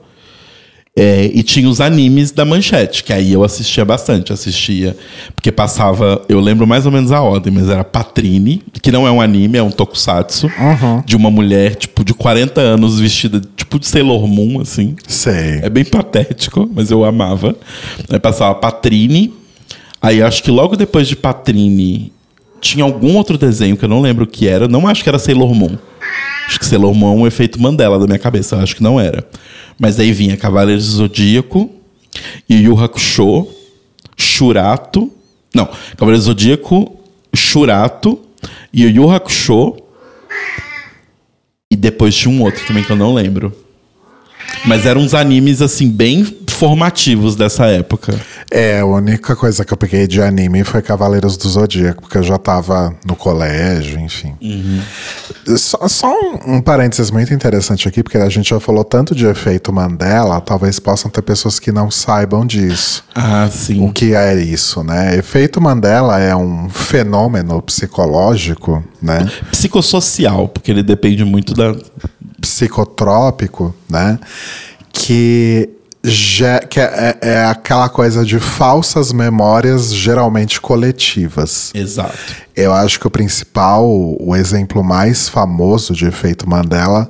[0.96, 4.32] É, e tinha os animes da Manchete, que aí eu assistia bastante.
[4.32, 4.96] Assistia,
[5.34, 9.10] porque passava, eu lembro mais ou menos a ordem, mas era Patrine, que não é
[9.10, 10.48] um anime, é um tokusatsu,
[11.04, 14.94] de uma mulher, tipo, de 40 anos, vestida, tipo, de Sailor Moon, assim.
[15.08, 15.58] Sei.
[15.62, 17.56] É bem patético, mas eu amava.
[18.08, 19.34] Aí passava Patrine.
[20.00, 22.12] Aí acho que logo depois de Patrine
[22.60, 24.68] tinha algum outro desenho que eu não lembro o que era.
[24.68, 25.76] Não acho que era Sailor Moon.
[26.46, 28.54] Acho que Sailor Moon é um efeito Mandela da minha cabeça.
[28.54, 29.26] eu Acho que não era.
[29.78, 31.70] Mas aí vinha Cavaleiros do Zodíaco,
[32.48, 33.48] Yu Hakusho,
[34.16, 35.10] Shurato.
[35.54, 36.96] Não, Cavaleiros do Zodíaco,
[37.34, 38.20] Shurato,
[38.72, 39.76] Yu Yu Hakusho.
[41.70, 43.52] E depois tinha um outro também que eu não lembro.
[44.64, 48.18] Mas eram uns animes, assim, bem formativos dessa época.
[48.56, 52.22] É, a única coisa que eu peguei de anime foi Cavaleiros do Zodíaco, porque eu
[52.22, 54.36] já tava no colégio, enfim.
[55.56, 59.26] Só, só um, um parênteses muito interessante aqui, porque a gente já falou tanto de
[59.26, 63.02] efeito Mandela, talvez possam ter pessoas que não saibam disso.
[63.12, 63.90] Ah, O sim.
[63.92, 65.16] que é isso, né?
[65.16, 69.28] Efeito Mandela é um fenômeno psicológico, né?
[69.50, 71.74] Psicossocial, porque ele depende muito da.
[72.40, 74.18] psicotrópico, né?
[74.92, 75.68] Que,
[76.68, 81.70] que é, é- é aquela coisa de falsas memórias geralmente coletivas.
[81.74, 82.16] Exato.
[82.54, 83.84] Eu acho que o principal,
[84.20, 87.08] o exemplo mais famoso de efeito Mandela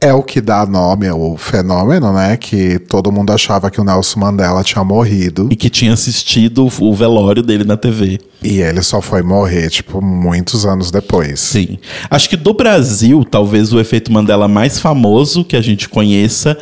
[0.00, 2.36] é o que dá nome ao fenômeno, né?
[2.36, 6.92] Que todo mundo achava que o Nelson Mandela tinha morrido E que tinha assistido o
[6.92, 8.18] velório dele na TV.
[8.42, 11.38] e ele só foi morrer, tipo, muitos anos depois.
[11.38, 11.78] Sim.
[12.10, 16.58] Acho que do Brasil, talvez o efeito Mandela mais famoso que a gente conheça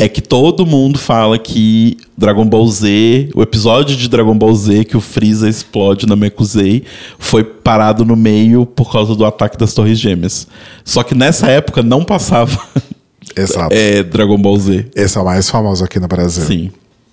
[0.00, 4.86] é que todo mundo fala que Dragon Ball Z, o episódio de Dragon Ball Z
[4.86, 6.84] que o Freeza explode na Mekuzei,
[7.18, 10.46] foi parado no meio por causa do ataque das Torres Gêmeas.
[10.84, 12.58] Só que nessa época não passava
[13.36, 13.74] Exato.
[13.74, 14.86] é, Dragon Ball Z.
[14.94, 16.44] Esse é o mais famoso aqui no Brasil.
[16.44, 16.70] Sim.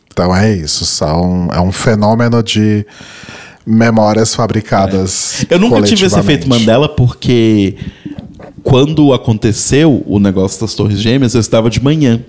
[0.09, 2.85] Então é isso, são, é um fenômeno de
[3.65, 5.45] memórias fabricadas.
[5.49, 7.75] Eu nunca tive esse efeito Mandela porque
[8.63, 12.21] quando aconteceu o negócio das Torres Gêmeas, eu estava de manhã.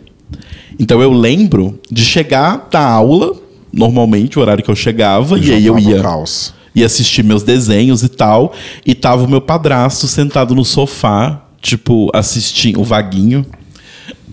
[0.78, 3.34] Então eu lembro de chegar da aula,
[3.72, 6.54] normalmente, o horário que eu chegava, e, Já aí eu ia, caos.
[6.74, 8.52] ia assistir meus desenhos e tal,
[8.86, 13.44] e tava o meu padrasto sentado no sofá, tipo, assistindo, o Vaguinho.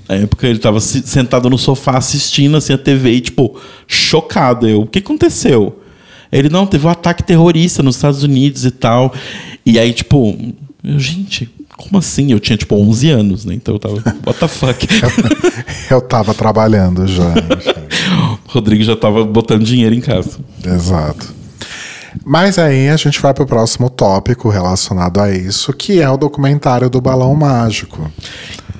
[0.08, 4.68] Na época ele tava se- sentado no sofá assistindo assim a TV e, tipo, chocado.
[4.68, 5.80] Eu, o que aconteceu?
[6.32, 9.12] Ele, não, teve um ataque terrorista nos Estados Unidos e tal.
[9.66, 10.38] E aí, tipo,
[10.84, 12.32] gente, como assim?
[12.32, 13.54] Eu tinha, tipo, 11 anos, né?
[13.54, 14.88] Então eu tava, what the fuck?
[15.90, 17.24] Eu tava trabalhando já.
[18.48, 20.40] o Rodrigo já tava botando dinheiro em casa.
[20.64, 21.34] Exato.
[22.24, 26.90] Mas aí a gente vai pro próximo tópico relacionado a isso, que é o documentário
[26.90, 28.10] do Balão Mágico.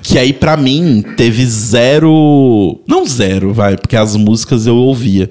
[0.02, 2.80] Que aí, pra mim, teve zero.
[2.86, 5.28] Não zero, vai, porque as músicas eu ouvia.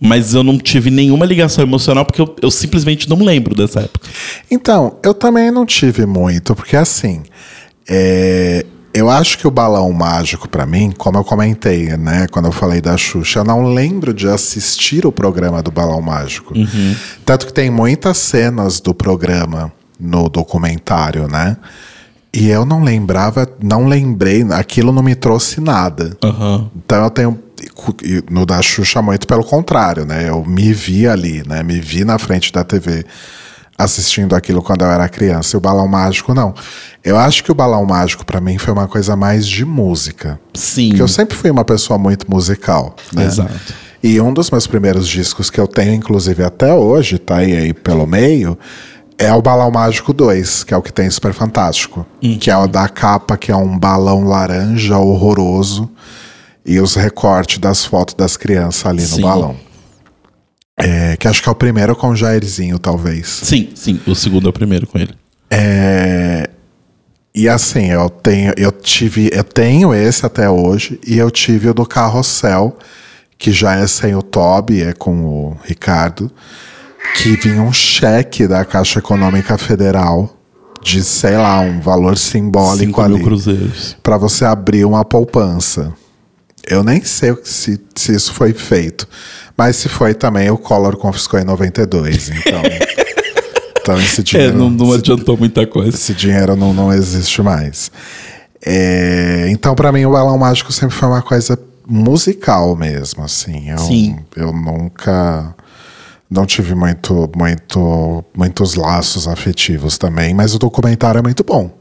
[0.00, 4.08] Mas eu não tive nenhuma ligação emocional porque eu, eu simplesmente não lembro dessa época.
[4.50, 7.22] Então, eu também não tive muito, porque assim.
[7.88, 12.52] é, eu acho que o balão mágico, pra mim, como eu comentei, né, quando eu
[12.52, 16.54] falei da Xuxa, eu não lembro de assistir o programa do balão mágico.
[17.24, 21.56] Tanto que tem muitas cenas do programa no documentário, né?
[22.32, 26.16] E eu não lembrava, não lembrei, aquilo não me trouxe nada.
[26.22, 26.70] Aham.
[26.76, 27.38] Então eu tenho.
[28.02, 30.28] E No da Xuxa, muito pelo contrário, né?
[30.28, 31.62] Eu me vi ali, né?
[31.62, 33.04] Me vi na frente da TV
[33.76, 35.56] assistindo aquilo quando eu era criança.
[35.56, 36.52] E o Balão Mágico, não.
[37.04, 40.40] Eu acho que o Balão Mágico, pra mim, foi uma coisa mais de música.
[40.52, 40.88] Sim.
[40.88, 43.24] Porque eu sempre fui uma pessoa muito musical, né?
[43.24, 43.74] Exato.
[44.02, 47.72] E um dos meus primeiros discos que eu tenho, inclusive até hoje, tá aí, aí
[47.72, 48.58] pelo meio,
[49.16, 52.06] é o Balão Mágico 2, que é o que tem Super Fantástico.
[52.38, 55.90] Que é o da capa, que é um balão laranja horroroso.
[56.68, 59.22] E os recortes das fotos das crianças ali Sim.
[59.22, 59.56] no balão.
[60.78, 63.26] É, que acho que é o primeiro com o Jairzinho, talvez.
[63.42, 63.98] Sim, sim.
[64.06, 65.14] O segundo é o primeiro com ele.
[65.50, 66.50] É,
[67.34, 71.74] e assim, eu tenho, eu tive, eu tenho esse até hoje, e eu tive o
[71.74, 72.76] do Carrossel,
[73.38, 76.30] que já é sem o Toby, é com o Ricardo,
[77.16, 80.36] que vinha um cheque da Caixa Econômica Federal
[80.82, 83.96] de, sei lá, um valor simbólico 5 mil ali, cruzeiros.
[84.02, 85.92] para você abrir uma poupança.
[86.68, 89.08] Eu nem sei se, se isso foi feito,
[89.56, 92.62] mas se foi também, o Collor confiscou em 92, então...
[93.80, 94.58] então esse É, dinheiro...
[94.58, 95.96] não, não esse- adiantou muita coisa.
[95.96, 97.90] esse dinheiro não, não existe mais.
[98.64, 103.70] É, então, pra mim, o balão mágico sempre foi uma coisa musical mesmo, assim.
[103.70, 104.18] Eu, Sim.
[104.36, 105.54] eu nunca
[106.30, 111.77] não tive muito, muito, muitos laços afetivos também, mas o documentário é muito bom.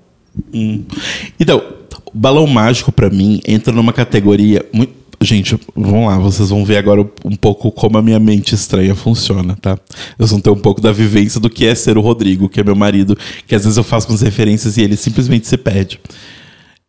[1.39, 1.63] Então,
[2.05, 4.65] o balão mágico, pra mim, entra numa categoria.
[4.73, 4.93] Muito...
[5.19, 9.57] Gente, vamos lá, vocês vão ver agora um pouco como a minha mente estranha funciona,
[9.59, 9.75] tá?
[10.15, 12.63] Vocês vão ter um pouco da vivência do que é ser o Rodrigo, que é
[12.63, 15.99] meu marido, que às vezes eu faço umas referências e ele simplesmente se perde.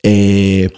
[0.05, 0.71] É...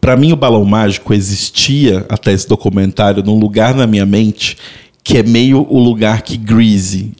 [0.00, 4.56] Para mim, o balão mágico existia até esse documentário num lugar na minha mente
[5.04, 7.12] que é meio o lugar que Greasy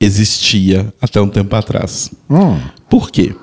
[0.00, 2.10] existia até um tempo atrás.
[2.88, 3.34] Por quê?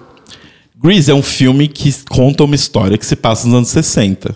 [0.82, 4.34] Grease é um filme que conta uma história que se passa nos anos 60.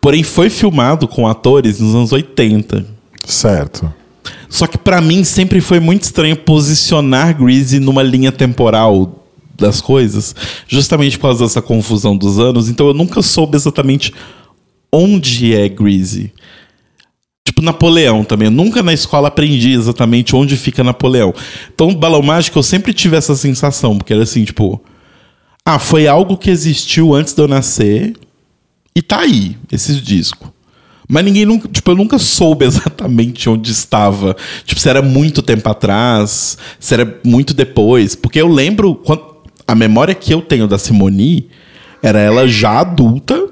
[0.00, 2.86] Porém, foi filmado com atores nos anos 80.
[3.26, 3.92] Certo.
[4.48, 10.34] Só que pra mim sempre foi muito estranho posicionar Grease numa linha temporal das coisas,
[10.66, 12.68] justamente por causa dessa confusão dos anos.
[12.68, 14.14] Então eu nunca soube exatamente
[14.90, 16.32] onde é Grease.
[17.44, 18.46] Tipo Napoleão também.
[18.46, 21.34] Eu nunca na escola aprendi exatamente onde fica Napoleão.
[21.74, 24.80] Então, Balão Mágico, eu sempre tive essa sensação, porque era assim, tipo.
[25.68, 28.14] Ah, foi algo que existiu antes de eu nascer
[28.94, 30.54] e tá aí, esse disco.
[31.08, 34.36] Mas ninguém nunca, tipo, eu nunca soube exatamente onde estava.
[34.64, 38.14] Tipo, se era muito tempo atrás, se era muito depois.
[38.14, 39.24] Porque eu lembro, quando,
[39.66, 41.48] a memória que eu tenho da Simone
[42.00, 43.48] era ela já adulta,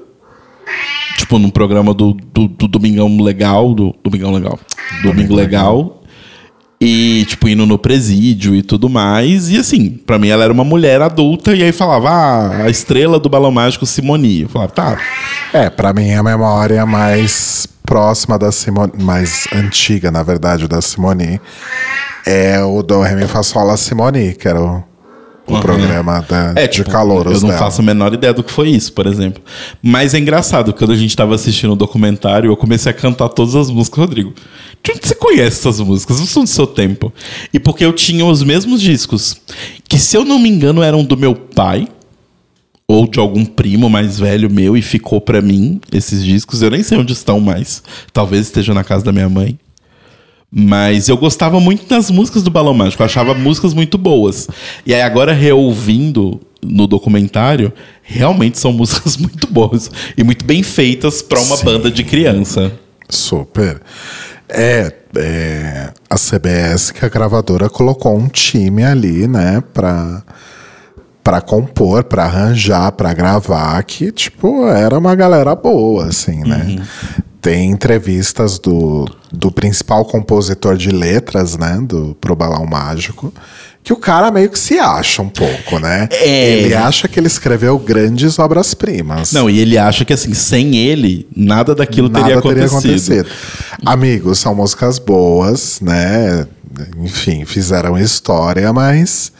[1.17, 4.57] tipo, num programa do, do, do Domingão Legal, do Domingão Legal,
[5.03, 6.01] Domingo Legal,
[6.79, 9.49] e, tipo, indo no presídio e tudo mais.
[9.49, 13.19] E assim, pra mim ela era uma mulher adulta, e aí falava, ah, a estrela
[13.19, 14.41] do balão mágico Simone.
[14.41, 14.97] Eu falava, tá.
[15.53, 21.39] É, pra mim a memória mais próxima da Simone, mais antiga, na verdade, da Simone,
[22.25, 24.83] é o do Remy Fassola Simone, que era o,
[25.47, 27.59] o programa da, É, de tipo, calouros Eu não dela.
[27.59, 29.43] faço a menor ideia do que foi isso, por exemplo.
[29.81, 33.55] Mas é engraçado, quando a gente tava assistindo o documentário, eu comecei a cantar todas
[33.55, 33.99] as músicas.
[33.99, 34.33] Rodrigo,
[34.83, 36.19] de onde você conhece essas músicas?
[36.19, 37.13] Não são do seu tempo.
[37.53, 39.37] E porque eu tinha os mesmos discos,
[39.87, 41.87] que se eu não me engano eram do meu pai,
[42.87, 46.61] ou de algum primo mais velho meu, e ficou pra mim esses discos.
[46.61, 47.81] Eu nem sei onde estão mais.
[48.13, 49.57] Talvez esteja na casa da minha mãe.
[50.51, 54.47] Mas eu gostava muito das músicas do Balão Mágico, eu achava músicas muito boas.
[54.85, 61.21] E aí agora reouvindo no documentário, realmente são músicas muito boas e muito bem feitas
[61.21, 61.65] para uma Sim.
[61.65, 62.71] banda de criança.
[63.09, 63.81] Super.
[64.47, 70.23] É, é, a CBS, que a gravadora colocou um time ali, né, pra,
[71.23, 76.77] pra compor, pra arranjar, pra gravar, que, tipo, era uma galera boa, assim, né?
[77.45, 83.31] Tem entrevistas do, do principal compositor de letras, né, do, pro Balão Mágico,
[83.83, 86.09] que o cara meio que se acha um pouco, né?
[86.09, 86.53] É.
[86.53, 89.31] Ele acha que ele escreveu grandes obras-primas.
[89.31, 93.29] Não, e ele acha que assim, sem ele, nada daquilo teria acontecido.
[93.85, 96.47] Amigos, são músicas boas, né?
[96.97, 99.31] Enfim, fizeram história, mas.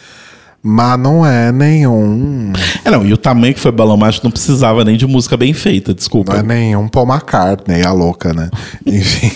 [0.68, 2.52] Mas não é nenhum.
[2.84, 5.54] É, não, e o tamanho que foi Balão Mágico não precisava nem de música bem
[5.54, 6.34] feita, desculpa.
[6.34, 8.50] Não é nenhum Paul McCartney, a louca, né?
[8.84, 9.32] Enfim.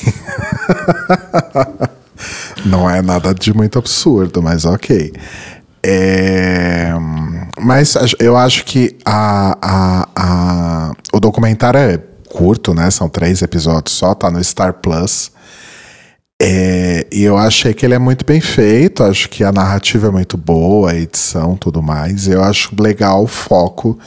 [2.66, 5.14] não é nada de muito absurdo, mas ok.
[5.84, 6.94] É,
[7.62, 12.90] mas eu acho que a, a, a, o documentário é curto, né?
[12.90, 15.32] São três episódios só, tá no Star Plus.
[16.42, 20.12] É, e eu achei que ele é muito bem feito, acho que a narrativa é
[20.12, 22.28] muito boa, a edição tudo mais.
[22.28, 24.00] Eu acho legal o foco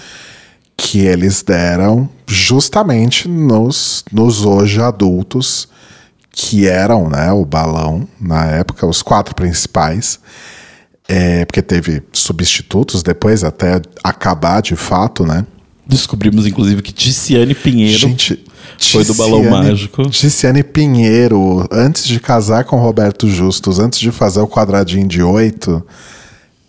[0.76, 5.68] que eles deram justamente nos, nos hoje adultos,
[6.30, 10.18] que eram né, o balão na época, os quatro principais.
[11.06, 15.44] É, porque teve substitutos depois, até acabar de fato, né?
[15.86, 18.44] Descobrimos, inclusive, que Ticiane Pinheiro Gente,
[18.78, 20.08] foi do Balão Mágico.
[20.10, 25.84] Ticiane Pinheiro, antes de casar com Roberto Justus, antes de fazer o quadradinho de oito,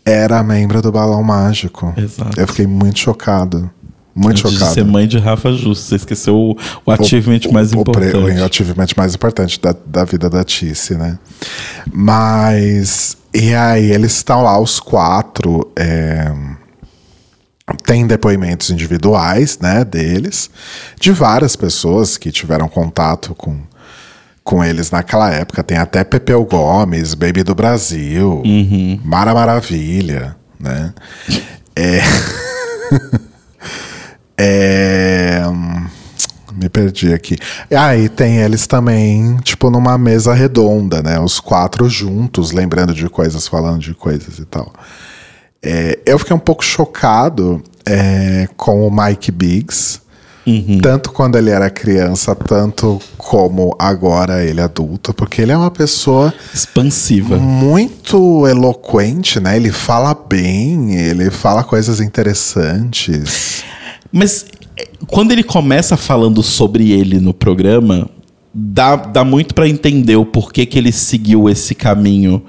[0.05, 1.93] era membro do Balão Mágico.
[1.95, 2.39] Exato.
[2.39, 3.69] Eu fiquei muito chocado.
[4.15, 4.69] Muito Antes chocado.
[4.69, 5.85] de ser mãe de Rafa Justo.
[5.85, 8.15] Você esqueceu o, o achievement mais o, importante.
[8.15, 11.17] O, o achievement mais importante da, da vida da Tice, né?
[11.91, 13.17] Mas.
[13.33, 15.67] E aí, eles estão lá, os quatro.
[15.75, 16.31] É,
[17.85, 20.49] tem depoimentos individuais, né, deles,
[20.99, 23.61] de várias pessoas que tiveram contato com,
[24.43, 25.63] com eles naquela época.
[25.63, 28.99] Tem até Pepeu Gomes, Baby do Brasil, Uhum.
[29.03, 30.93] Mara Maravilha, né?
[31.75, 32.01] É.
[34.37, 35.43] é...
[36.55, 37.35] Me perdi aqui.
[37.75, 41.19] Aí tem eles também, tipo, numa mesa redonda, né?
[41.19, 44.71] Os quatro juntos, lembrando de coisas, falando de coisas e tal.
[45.63, 50.01] É, eu fiquei um pouco chocado é, com o Mike Biggs,
[50.81, 55.71] tanto quando ele era criança, tanto como agora ele é adulto, porque ele é uma
[55.71, 57.37] pessoa Expansiva.
[57.37, 59.55] muito eloquente, né?
[59.55, 63.63] Ele fala bem, ele fala coisas interessantes.
[64.11, 64.45] Mas
[64.77, 68.09] é, quando ele começa falando sobre ele no programa,
[68.53, 72.43] dá, dá muito pra entender o porquê que ele seguiu esse caminho.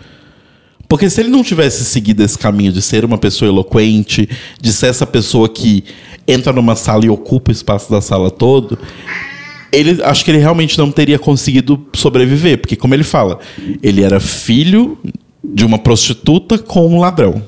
[0.88, 4.28] Porque se ele não tivesse seguido esse caminho de ser uma pessoa eloquente,
[4.60, 5.84] de ser essa pessoa que
[6.26, 8.78] entra numa sala e ocupa o espaço da sala todo,
[9.72, 13.38] ele acho que ele realmente não teria conseguido sobreviver, porque como ele fala,
[13.82, 14.96] ele era filho
[15.42, 17.42] de uma prostituta com um ladrão.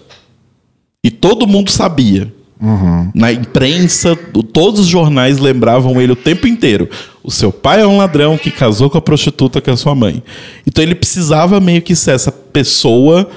[1.02, 2.32] E todo mundo sabia.
[3.14, 4.16] Na imprensa,
[4.52, 6.88] todos os jornais lembravam ele o tempo inteiro.
[7.22, 9.94] O seu pai é um ladrão que casou com a prostituta que é a sua
[9.94, 10.22] mãe.
[10.66, 13.28] Então ele precisava meio que ser essa pessoa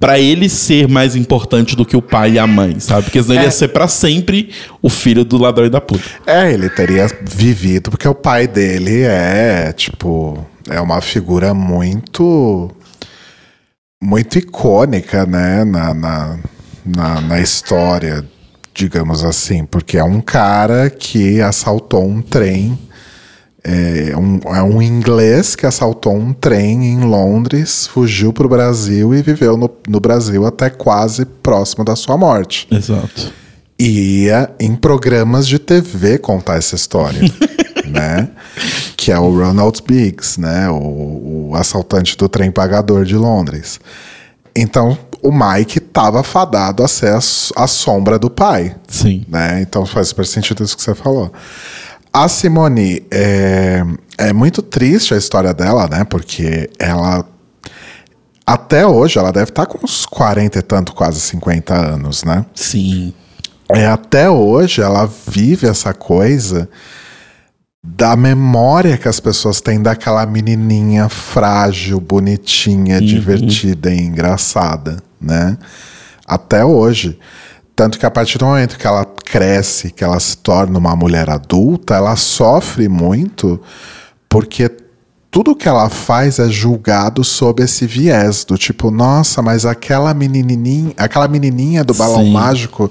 [0.00, 3.04] pra ele ser mais importante do que o pai e a mãe, sabe?
[3.04, 4.50] Porque senão ele ia ser pra sempre
[4.82, 6.04] o filho do ladrão e da puta.
[6.26, 12.68] É, ele teria vivido, porque o pai dele é, tipo, é uma figura muito.
[14.02, 16.38] muito icônica, né, na, na,
[16.84, 18.24] na, na história,
[18.74, 22.76] digamos assim, porque é um cara que assaltou um trem.
[23.68, 29.12] É um, é um inglês que assaltou um trem em Londres, fugiu para o Brasil
[29.12, 33.32] e viveu no, no Brasil até quase próximo da sua morte Exato.
[33.76, 37.20] e ia em programas de TV contar essa história,
[37.90, 38.28] né?
[38.96, 40.70] Que é o Ronald Biggs, né?
[40.70, 43.80] O, o assaltante do trem pagador de Londres.
[44.54, 49.24] Então, o Mike estava fadado a ser a, a sombra do pai, Sim.
[49.28, 49.60] né?
[49.60, 51.32] Então faz super sentido isso que você falou.
[52.16, 53.82] A Simone, é,
[54.16, 56.02] é muito triste a história dela, né?
[56.02, 57.26] Porque ela
[58.46, 62.46] até hoje ela deve estar com uns 40 e tanto, quase 50 anos, né?
[62.54, 63.12] Sim.
[63.68, 66.70] É, até hoje ela vive essa coisa
[67.84, 75.58] da memória que as pessoas têm daquela menininha frágil, bonitinha, divertida e engraçada, né?
[76.26, 77.18] Até hoje.
[77.76, 81.28] Tanto que a partir do momento que ela cresce, que ela se torna uma mulher
[81.28, 83.60] adulta, ela sofre muito
[84.28, 84.70] porque
[85.30, 90.94] tudo que ela faz é julgado sob esse viés do tipo, nossa, mas aquela menininha,
[90.96, 92.32] aquela menininha do balão Sim.
[92.32, 92.90] mágico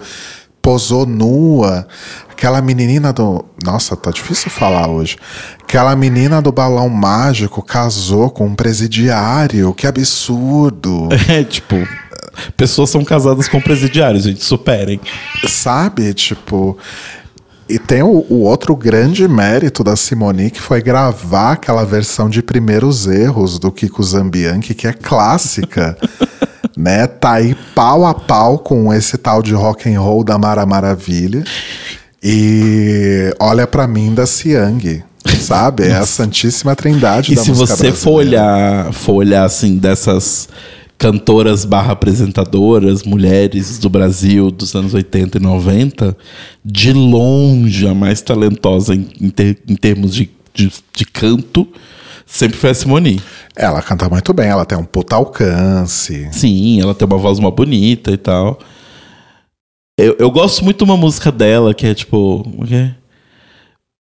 [0.61, 1.87] posou nua.
[2.31, 3.45] Aquela menina do.
[3.63, 5.17] Nossa, tá difícil falar hoje.
[5.61, 9.73] Aquela menina do balão mágico casou com um presidiário.
[9.73, 11.09] Que absurdo.
[11.29, 11.75] É, tipo,
[12.55, 14.99] pessoas são casadas com presidiários, gente, superem.
[15.47, 16.13] Sabe?
[16.13, 16.77] Tipo.
[17.67, 22.43] E tem o, o outro grande mérito da Simone, que foi gravar aquela versão de
[22.43, 25.97] primeiros erros do Kiko Zambianchi, que é clássica.
[26.77, 27.07] né?
[27.07, 31.43] Tá aí pau a pau com esse tal de rock and roll da Mara Maravilha.
[32.21, 35.03] E olha pra mim da Siang,
[35.39, 35.87] sabe?
[35.87, 40.49] É a Santíssima Trindade E da se música você for olhar, for olhar assim dessas
[40.97, 46.17] cantoras barra apresentadoras, mulheres do Brasil dos anos 80 e 90,
[46.63, 51.67] de longe a mais talentosa em, em ter- em termos de, de, de canto,
[52.25, 53.21] sempre foi a Simone.
[53.55, 56.27] Ela canta muito bem, ela tem um puta alcance.
[56.31, 58.59] Sim, ela tem uma voz mó bonita e tal.
[59.97, 62.45] Eu, eu gosto muito de uma música dela que é tipo.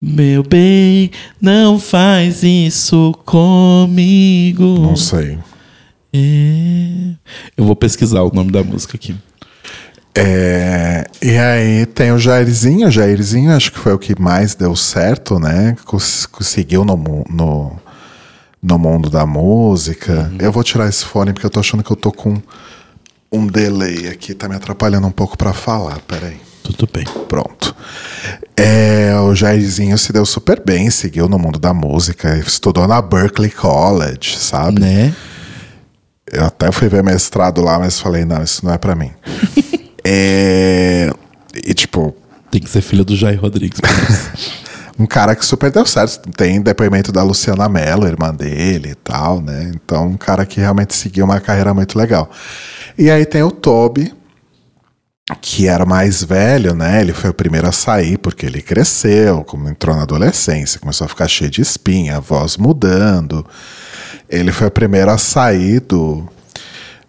[0.02, 1.10] Meu bem,
[1.40, 4.64] não faz isso comigo.
[4.80, 5.36] Não sei.
[6.12, 7.14] É.
[7.56, 9.16] Eu vou pesquisar o nome da música aqui.
[10.14, 14.74] É, e aí tem o Jairzinho, o Jairzinho acho que foi o que mais deu
[14.74, 15.76] certo, né?
[15.84, 16.96] Cons- Conseguiu no,
[17.30, 17.76] no,
[18.60, 20.30] no mundo da música.
[20.40, 22.36] Eu vou tirar esse fone porque eu tô achando que eu tô com
[23.30, 26.38] um delay aqui, tá me atrapalhando um pouco pra falar, peraí.
[26.64, 27.04] Tudo bem.
[27.28, 27.74] Pronto.
[28.56, 33.50] É, o Jairzinho se deu super bem, seguiu no mundo da música, estudou na Berklee
[33.50, 34.80] College, sabe?
[34.80, 35.14] Né?
[36.32, 39.10] Eu até fui ver mestrado lá, mas falei, não, isso não é pra mim.
[40.04, 41.10] é,
[41.54, 42.14] e tipo,
[42.50, 43.80] Tem que ser filha do Jair Rodrigues.
[44.98, 46.28] um cara que super deu certo.
[46.30, 49.72] Tem depoimento da Luciana Mello, irmã dele e tal, né?
[49.74, 52.30] Então, um cara que realmente seguiu uma carreira muito legal.
[52.98, 54.12] E aí tem o Toby,
[55.40, 57.00] que era mais velho, né?
[57.00, 61.08] Ele foi o primeiro a sair porque ele cresceu, como entrou na adolescência, começou a
[61.08, 63.46] ficar cheio de espinha, a voz mudando.
[64.28, 66.26] Ele foi o primeiro a sair do,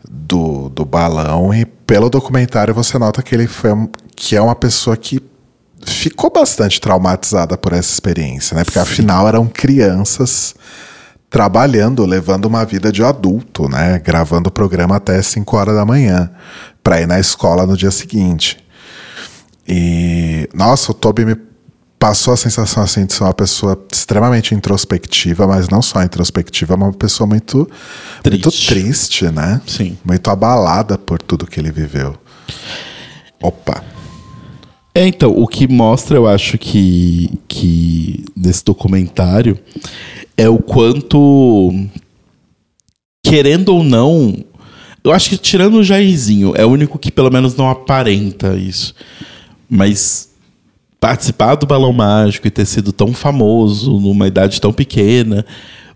[0.09, 3.71] do, do balão e pelo documentário você nota que ele foi
[4.15, 5.21] que é uma pessoa que
[5.85, 8.63] ficou bastante traumatizada por essa experiência, né?
[8.63, 10.53] Porque afinal eram crianças
[11.29, 13.99] trabalhando, levando uma vida de adulto, né?
[13.99, 16.29] Gravando o programa até 5 horas da manhã
[16.83, 18.63] para ir na escola no dia seguinte.
[19.67, 21.35] E nossa, o Toby me
[22.01, 26.91] passou a sensação assim de ser uma pessoa extremamente introspectiva, mas não só introspectiva, uma
[26.91, 27.69] pessoa muito
[28.25, 28.67] muito Triste.
[28.67, 29.61] triste, né?
[29.67, 29.95] Sim.
[30.03, 32.17] Muito abalada por tudo que ele viveu.
[33.39, 33.83] Opa.
[34.95, 39.59] É, então, o que mostra, eu acho que, que nesse documentário
[40.35, 41.71] é o quanto,
[43.23, 44.43] querendo ou não,
[45.03, 48.95] eu acho que tirando o Jairzinho, é o único que pelo menos não aparenta isso.
[49.69, 50.30] Mas
[51.01, 55.43] participar do Balão Mágico e ter sido tão famoso numa idade tão pequena,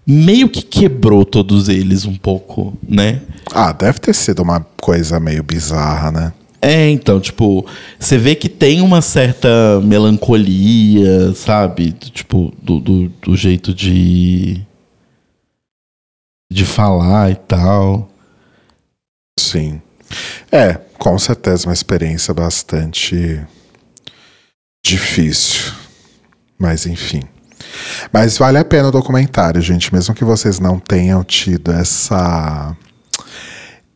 [0.05, 3.21] meio que quebrou todos eles um pouco, né?
[3.53, 6.33] Ah, deve ter sido uma coisa meio bizarra, né?
[6.59, 7.63] É, então, tipo,
[7.99, 11.91] você vê que tem uma certa melancolia, sabe?
[11.91, 14.59] Tipo, do, do, do jeito de.
[16.51, 18.09] de falar e tal.
[19.39, 19.79] Sim.
[20.51, 23.45] É, com certeza uma experiência bastante
[24.85, 25.73] difícil.
[26.57, 27.23] Mas enfim.
[28.13, 32.75] Mas vale a pena o documentário, gente, mesmo que vocês não tenham tido essa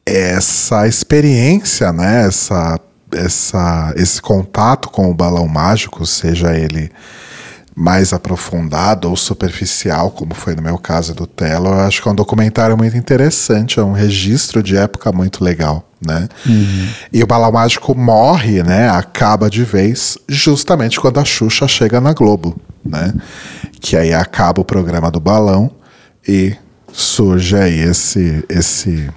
[0.05, 2.25] essa experiência, né?
[2.25, 2.79] Essa,
[3.11, 6.91] essa, esse contato com o balão mágico, seja ele
[7.75, 12.11] mais aprofundado ou superficial, como foi no meu caso do Telo, eu acho que é
[12.11, 16.29] um documentário muito interessante, é um registro de época muito legal, né?
[17.11, 18.89] E o Balão Mágico morre, né?
[18.89, 23.13] Acaba de vez, justamente quando a Xuxa chega na Globo, né?
[23.81, 25.71] Que aí acaba o programa do balão
[26.27, 26.55] e
[26.91, 29.09] surge aí esse, esse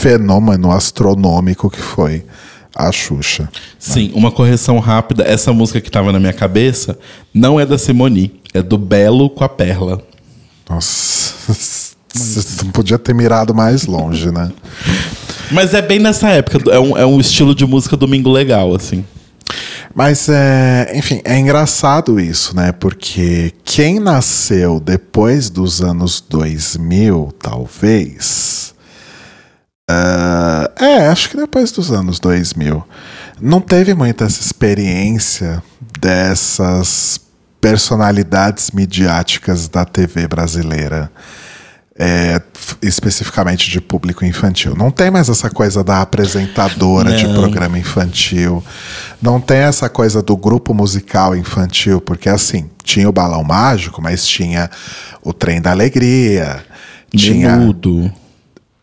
[0.00, 2.24] fenômeno astronômico que foi
[2.74, 3.48] a Xuxa.
[3.78, 5.22] Sim, uma correção rápida.
[5.24, 6.98] Essa música que tava na minha cabeça
[7.32, 10.02] não é da Simone, é do Belo com a Perla.
[10.68, 11.34] Nossa,
[12.12, 14.50] você não podia ter mirado mais longe, né?
[15.50, 19.04] Mas é bem nessa época, é um, é um estilo de música domingo legal, assim.
[19.94, 22.72] Mas, é, enfim, é engraçado isso, né?
[22.72, 28.74] Porque quem nasceu depois dos anos 2000, talvez.
[29.88, 32.82] ah, é, acho que depois dos anos 2000.
[33.40, 35.62] Não teve muita essa experiência
[36.00, 37.20] dessas
[37.60, 41.10] personalidades midiáticas da TV brasileira.
[41.96, 42.42] É,
[42.82, 44.74] especificamente de público infantil.
[44.76, 47.34] Não tem mais essa coisa da apresentadora de Não.
[47.34, 48.62] programa infantil.
[49.22, 54.26] Não tem essa coisa do grupo musical infantil, porque assim, tinha o Balão Mágico, mas
[54.26, 54.68] tinha
[55.22, 56.64] o Trem da Alegria.
[57.14, 57.56] Tinha.
[57.56, 58.12] Menudo.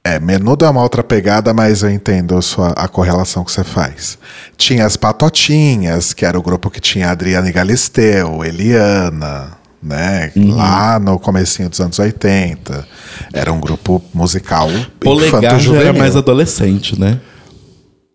[0.04, 3.64] É, menudo é uma outra pegada, mas eu entendo a, sua, a correlação que você
[3.64, 4.18] faz.
[4.58, 10.32] Tinha as Patotinhas, que era o grupo que tinha a Adriane Galisteu, Eliana, né?
[10.36, 10.56] Uhum.
[10.56, 12.88] Lá no comecinho dos anos 80.
[13.34, 14.70] Era um grupo musical
[15.00, 17.20] Polegar já era mais adolescente, né?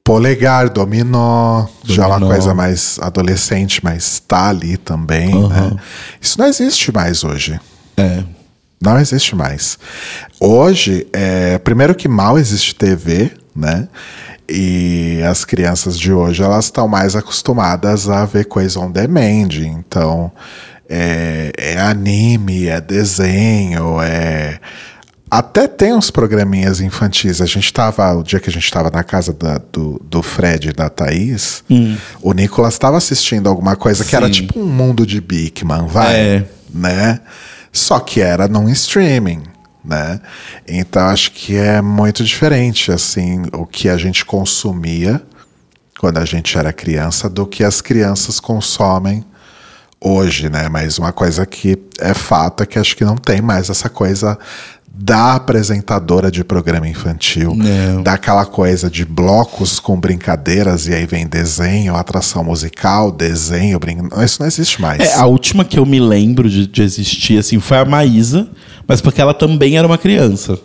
[0.04, 2.32] Polegar, dominó, já é uma Dominó.
[2.32, 5.76] coisa mais adolescente, mas tá ali também, né?
[6.20, 7.58] Isso não existe mais hoje.
[7.96, 8.22] É.
[8.80, 9.76] Não existe mais.
[10.38, 13.88] Hoje, é, primeiro que mal existe TV, né?
[14.48, 19.48] E as crianças de hoje, elas estão mais acostumadas a ver coisa on demand.
[19.54, 20.30] Então,
[20.88, 24.58] é, é anime, é desenho, é...
[25.28, 27.40] Até tem uns programinhas infantis.
[27.40, 30.68] A gente tava, o dia que a gente tava na casa da- do, do Fred
[30.68, 31.64] e da Thaís,
[32.22, 34.32] o Nicolas estava assistindo alguma coisa que era Sim.
[34.32, 36.14] tipo um mundo de Bigman, vai?
[36.14, 36.44] É.
[36.72, 37.20] né?
[37.72, 39.42] Só que era num streaming,
[39.84, 40.20] né?
[40.66, 45.20] Então acho que é muito diferente assim o que a gente consumia
[45.98, 49.24] quando a gente era criança do que as crianças consomem
[50.06, 50.68] hoje, né?
[50.68, 54.38] Mas uma coisa que é fato é que acho que não tem mais essa coisa
[54.98, 58.02] da apresentadora de programa infantil, Não.
[58.02, 63.98] daquela coisa de blocos com brincadeiras e aí vem desenho, atração musical, desenho, brin...
[64.24, 65.00] isso não existe mais.
[65.00, 68.48] É, a última que eu me lembro de, de existir, assim, foi a Maísa,
[68.88, 70.58] mas porque ela também era uma criança.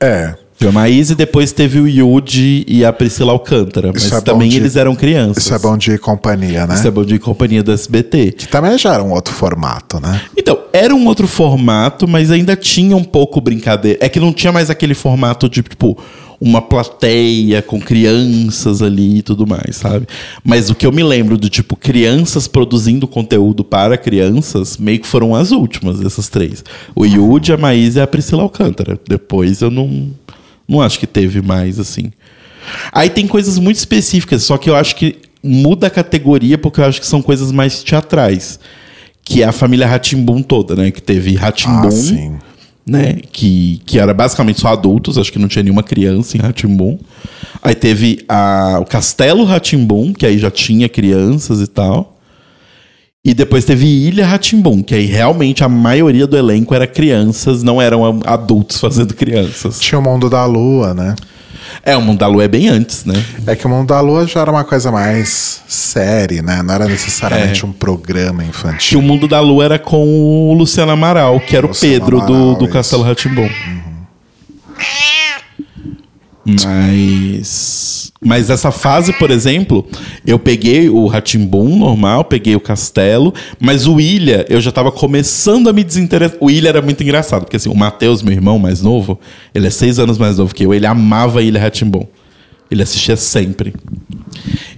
[0.00, 0.34] é.
[0.56, 3.90] Foi a Maísa e depois teve o Yudi e a Priscila Alcântara.
[3.92, 5.44] Mas é também de- eles eram crianças.
[5.44, 6.74] Isso é bom de companhia, né?
[6.74, 8.32] Isso é bom de companhia do SBT.
[8.32, 10.20] Que também já era um outro formato, né?
[10.36, 13.98] Então, era um outro formato, mas ainda tinha um pouco brincadeira.
[14.00, 15.98] É que não tinha mais aquele formato de, tipo,
[16.40, 20.06] uma plateia com crianças ali e tudo mais, sabe?
[20.44, 25.06] Mas o que eu me lembro do tipo, crianças produzindo conteúdo para crianças, meio que
[25.06, 26.64] foram as últimas, essas três.
[26.94, 28.98] O Yudi, a Maísa e a Priscila Alcântara.
[29.08, 30.08] Depois eu não,
[30.68, 32.12] não acho que teve mais, assim.
[32.92, 36.84] Aí tem coisas muito específicas, só que eu acho que muda a categoria porque eu
[36.84, 38.58] acho que são coisas mais teatrais.
[39.22, 40.90] Que é a família Ratimbum toda, né?
[40.90, 42.32] Que teve Ratimbum, Ah, sim.
[42.86, 43.14] né?
[43.32, 46.98] Que, que era basicamente só adultos, acho que não tinha nenhuma criança em Ratimbum.
[47.62, 52.13] Aí teve a, o Castelo Ratimbum, que aí já tinha crianças e tal.
[53.24, 57.80] E depois teve Ilha Ratimbum, que aí realmente a maioria do elenco era crianças, não
[57.80, 59.80] eram adultos fazendo crianças.
[59.80, 61.14] Tinha o Mundo da Lua, né?
[61.82, 63.14] É, o Mundo da Lua é bem antes, né?
[63.46, 66.62] É que o Mundo da Lua já era uma coisa mais série, né?
[66.62, 68.98] Não era necessariamente um programa Que infantil.
[68.98, 72.66] o Mundo da Lua era com o Luciano Amaral, que era o Pedro Amaral, do,
[72.66, 72.68] do.
[72.68, 73.48] Castelo Ratimbum.
[76.44, 78.12] Mas.
[78.20, 79.86] Mas essa fase, por exemplo,
[80.26, 85.68] eu peguei o Ratimbum normal, peguei o Castelo, mas o Ilha, eu já tava começando
[85.68, 86.38] a me desinteressar.
[86.40, 89.18] O Ilha era muito engraçado, porque assim, o Matheus, meu irmão mais novo,
[89.54, 92.06] ele é seis anos mais novo que eu, ele amava Ilha Ratimbum.
[92.70, 93.74] Ele assistia sempre.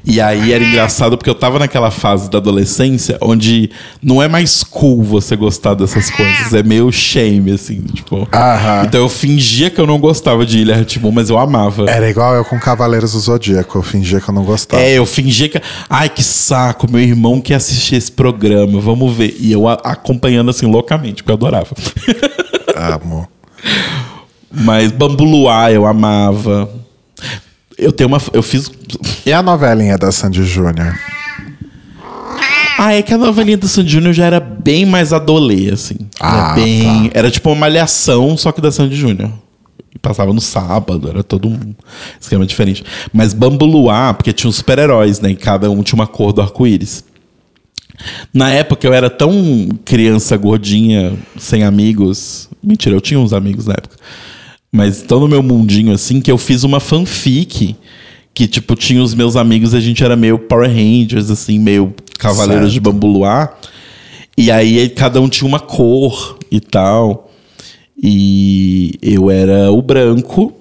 [0.07, 3.70] E aí era engraçado porque eu tava naquela fase da adolescência onde
[4.01, 8.28] não é mais cool você gostar dessas coisas, é meio shame, assim, tipo.
[8.32, 8.84] Aham.
[8.84, 11.91] Então eu fingia que eu não gostava de Ilha Timon, mas eu amava.
[11.91, 13.78] Era igual eu com Cavaleiros do Zodíaco.
[13.78, 14.80] Eu fingia que eu não gostava.
[14.80, 15.61] É, eu fingia que.
[15.91, 19.34] Ai, que saco, meu irmão quer assistir esse programa, vamos ver.
[19.41, 21.74] E eu acompanhando assim loucamente, porque eu adorava.
[22.76, 23.28] Amo.
[24.53, 26.86] Mas Bambu Luar eu amava.
[27.79, 28.20] Eu tenho uma.
[28.33, 28.70] Eu fiz.
[29.24, 30.99] E a novelinha da Sandy Júnior?
[32.79, 35.97] Ah, é que a novelinha do Sandy Júnior já era bem mais adolê, assim.
[36.20, 37.11] Ah, era bem.
[37.14, 39.31] Era tipo uma malhação, só que da Sandy Júnior.
[39.95, 41.74] E Passava no sábado, era todo um
[42.20, 42.85] esquema diferente.
[43.12, 45.31] Mas Bambu Luar, porque tinha os super-heróis, né?
[45.31, 47.05] E cada um tinha uma cor do arco-íris.
[48.33, 52.49] Na época eu era tão criança gordinha, sem amigos.
[52.62, 53.97] Mentira, eu tinha uns amigos na época.
[54.71, 57.77] Mas tão no meu mundinho assim que eu fiz uma fanfic
[58.37, 61.95] que, tipo, tinha os meus amigos e a gente era meio Power Rangers, assim, meio
[62.19, 62.93] Cavaleiros de Certo.
[62.93, 63.59] Bambu Luar.
[64.37, 67.31] E aí cada um tinha uma cor e tal.
[67.97, 70.53] E eu era o branco,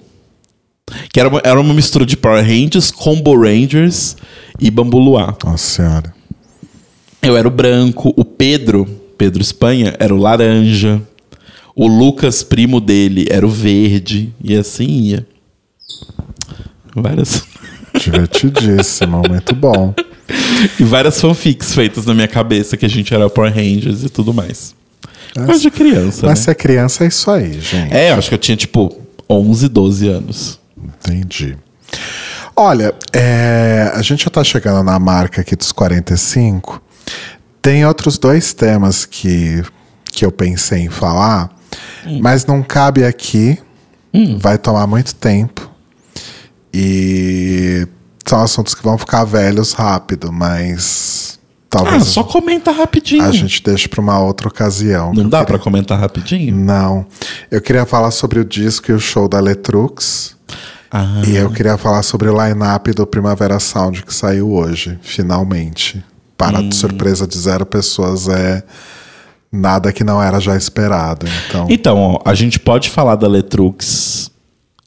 [1.12, 4.16] que era uma, era uma mistura de Power Rangers, Combo Rangers
[4.58, 5.36] e Bambu Luar.
[5.44, 6.14] Nossa senhora.
[7.20, 8.86] Eu era o branco, o Pedro,
[9.18, 11.02] Pedro Espanha, era o laranja.
[11.76, 14.32] O Lucas, primo dele, era o verde.
[14.42, 15.26] E assim ia.
[16.94, 17.44] Várias.
[18.00, 19.94] Divertidíssimo, muito bom.
[20.80, 24.32] E várias fanfics feitas na minha cabeça que a gente era Power Rangers e tudo
[24.32, 24.74] mais.
[25.34, 26.44] Coisa de criança, Mas né?
[26.44, 27.94] se é criança, é isso aí, gente.
[27.94, 28.96] É, eu acho que eu tinha tipo
[29.28, 30.58] 11, 12 anos.
[30.82, 31.56] Entendi.
[32.54, 36.82] Olha, é, a gente já tá chegando na marca aqui dos 45.
[37.60, 39.62] Tem outros dois temas que,
[40.10, 41.50] que eu pensei em falar,
[42.20, 43.58] mas não cabe aqui.
[44.38, 45.70] Vai tomar muito tempo.
[46.72, 47.86] E
[48.26, 51.38] são assuntos que vão ficar velhos rápido, mas
[51.70, 53.22] talvez Ah, só comenta rapidinho.
[53.24, 55.12] a gente deixe para uma outra ocasião.
[55.12, 56.54] Não dá queria- pra comentar rapidinho?
[56.54, 57.06] Não.
[57.50, 60.34] Eu queria falar sobre o disco e o show da Letrux.
[60.90, 66.02] Ah, E eu queria falar sobre o line-up do Primavera Sound que saiu hoje, finalmente.
[66.38, 66.70] Para Hum.
[66.72, 68.62] surpresa de zero pessoas, é
[69.50, 71.26] nada que não era já esperado.
[71.48, 74.30] Então, Então, ó, a gente pode falar da Letrux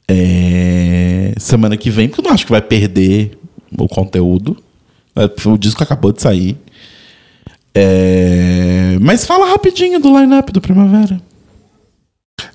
[0.08, 3.38] é, semana que vem, porque eu não acho que vai perder
[3.78, 4.56] o conteúdo.
[5.14, 6.56] É, O disco acabou de sair.
[7.74, 11.20] É, mas fala rapidinho do line-up do Primavera.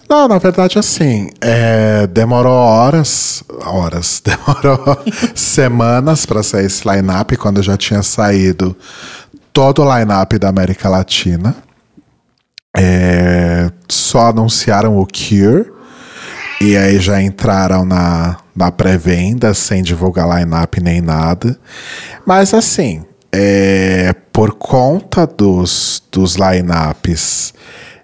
[0.10, 4.98] não, na verdade, assim, é, demorou horas, horas, demorou
[5.34, 8.76] semanas para sair esse line-up, quando já tinha saído
[9.54, 11.56] todo o line-up da América Latina.
[12.78, 15.74] É, só anunciaram o Cure.
[16.62, 21.60] E aí já entraram na, na pré-venda sem divulgar line-up nem nada.
[22.26, 27.54] Mas assim, é, por conta dos, dos line-ups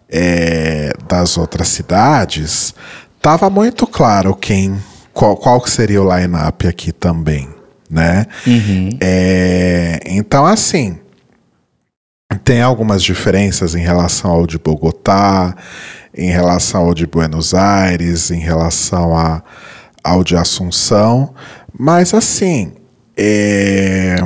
[0.09, 2.75] é, das outras cidades,
[3.21, 4.77] tava muito claro quem
[5.13, 7.49] qual, qual seria o line-up aqui também,
[7.89, 8.25] né?
[9.01, 10.97] É, então assim,
[12.37, 15.55] tem algumas diferenças em relação ao de Bogotá,
[16.15, 19.43] em relação ao de Buenos Aires, em relação a,
[20.03, 21.33] ao de Assunção,
[21.77, 22.73] mas assim,
[23.17, 24.17] é,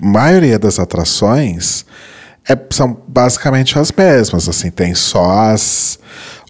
[0.00, 1.84] maioria das atrações
[2.48, 5.98] é- são basicamente as mesmas, assim, tem só as,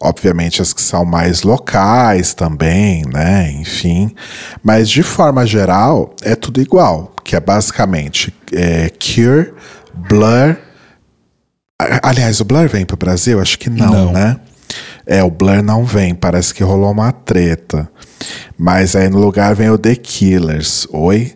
[0.01, 4.15] obviamente as que são mais locais também, né, enfim,
[4.63, 9.53] mas de forma geral é tudo igual, que é basicamente é, Cure,
[9.95, 10.57] Blur,
[12.03, 13.41] aliás, o Blur vem pro Brasil?
[13.41, 14.13] Acho que não, Não.
[14.13, 14.39] né?
[15.07, 17.89] É, o Blur não vem, parece que rolou uma treta.
[18.57, 20.87] Mas aí no lugar vem o The Killers.
[20.93, 21.35] Oi?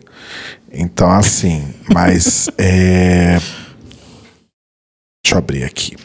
[0.71, 3.39] Então, assim, mas é.
[5.23, 5.95] Deixa eu abrir aqui.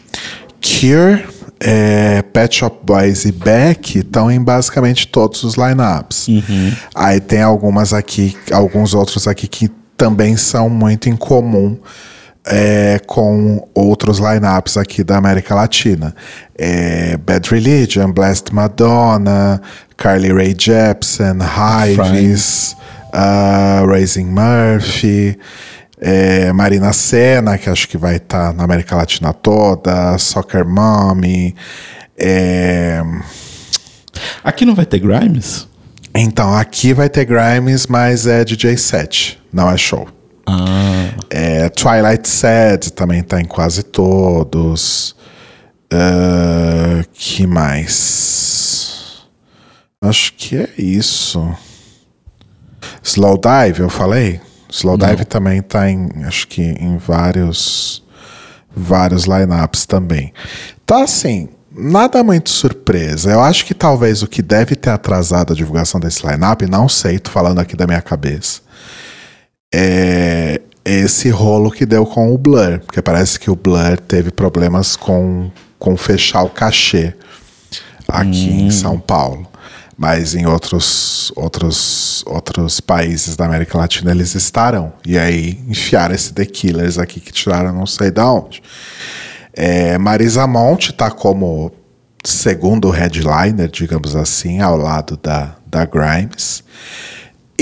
[0.61, 1.24] Cure,
[1.61, 6.26] é, Pet Shop Boys e Beck estão em basicamente todos os lineups.
[6.94, 11.78] Aí tem algumas aqui, alguns outros aqui que também são muito em comum
[12.47, 16.14] é, com outros lineups aqui da América Latina.
[16.59, 19.61] É, Bad Religion, Blessed Madonna,
[19.97, 22.76] Carly Rae Jepsen, Hives,
[23.12, 25.38] uh, Raising Murphy,
[26.01, 31.55] é, Marina Senna, que acho que vai estar na América Latina toda, Soccer Mommy.
[32.18, 33.03] é,
[34.43, 35.68] Aqui não vai ter Grimes?
[36.14, 40.07] Então, aqui vai ter Grimes, mas é DJ set, não é show.
[40.47, 45.14] Ah, É, Twilight Sad também tá em quase todos.
[45.90, 49.22] Ah, que mais?
[50.01, 51.55] Acho que é isso.
[53.03, 54.40] Slow Dive, eu falei?
[54.70, 58.03] Slow Dive também tá em, acho que em vários
[58.74, 60.32] vários lineups também.
[60.82, 63.30] Então assim, nada muito surpresa.
[63.30, 67.18] Eu acho que talvez o que deve ter atrasado a divulgação desse lineup, não sei,
[67.18, 68.62] tô falando aqui da minha cabeça
[69.72, 74.96] é esse rolo que deu com o Blur, porque parece que o Blur teve problemas
[74.96, 77.14] com, com fechar o cachê
[78.08, 79.46] aqui em São Paulo.
[79.96, 84.92] Mas em outros, outros, outros países da América Latina eles estarão.
[85.06, 88.62] E aí enfiaram esse The Killers aqui que tiraram não sei da onde.
[89.52, 91.70] É, Marisa Monte tá como
[92.24, 96.64] segundo headliner, digamos assim, ao lado da, da Grimes.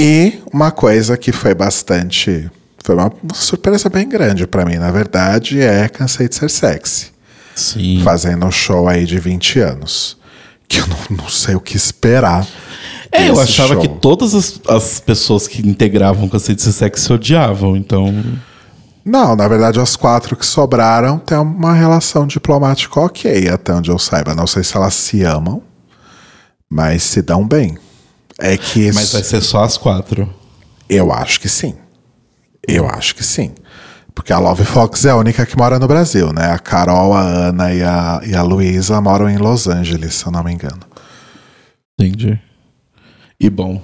[0.02, 2.50] E uma coisa que foi bastante.
[2.82, 7.08] Foi uma, surpresa bem grande pra mim, na verdade, é Cansei de Ser Sexy.
[7.54, 8.00] sim.
[8.02, 10.16] Fazendo um show aí de 20 anos.
[10.66, 12.46] Que eu não, não sei o que esperar.
[13.12, 13.82] É, eu achava show.
[13.82, 18.24] que todas as, as pessoas que integravam Conceito de Sexo se odiavam, então.
[19.04, 23.98] Não, na verdade, as quatro que sobraram têm uma relação diplomática ok, até onde eu
[23.98, 24.34] saiba.
[24.34, 25.62] Não sei se elas se amam,
[26.70, 27.76] mas se dão bem.
[28.40, 28.90] É que.
[28.92, 30.28] Mas vai ser só as quatro.
[30.88, 31.74] Eu acho que sim.
[32.66, 33.52] Eu acho que sim.
[34.14, 36.52] Porque a Love Fox é a única que mora no Brasil, né?
[36.52, 40.32] A Carol, a Ana e a, e a Luísa moram em Los Angeles, se eu
[40.32, 40.80] não me engano.
[41.98, 42.38] Entendi.
[43.38, 43.80] E bom,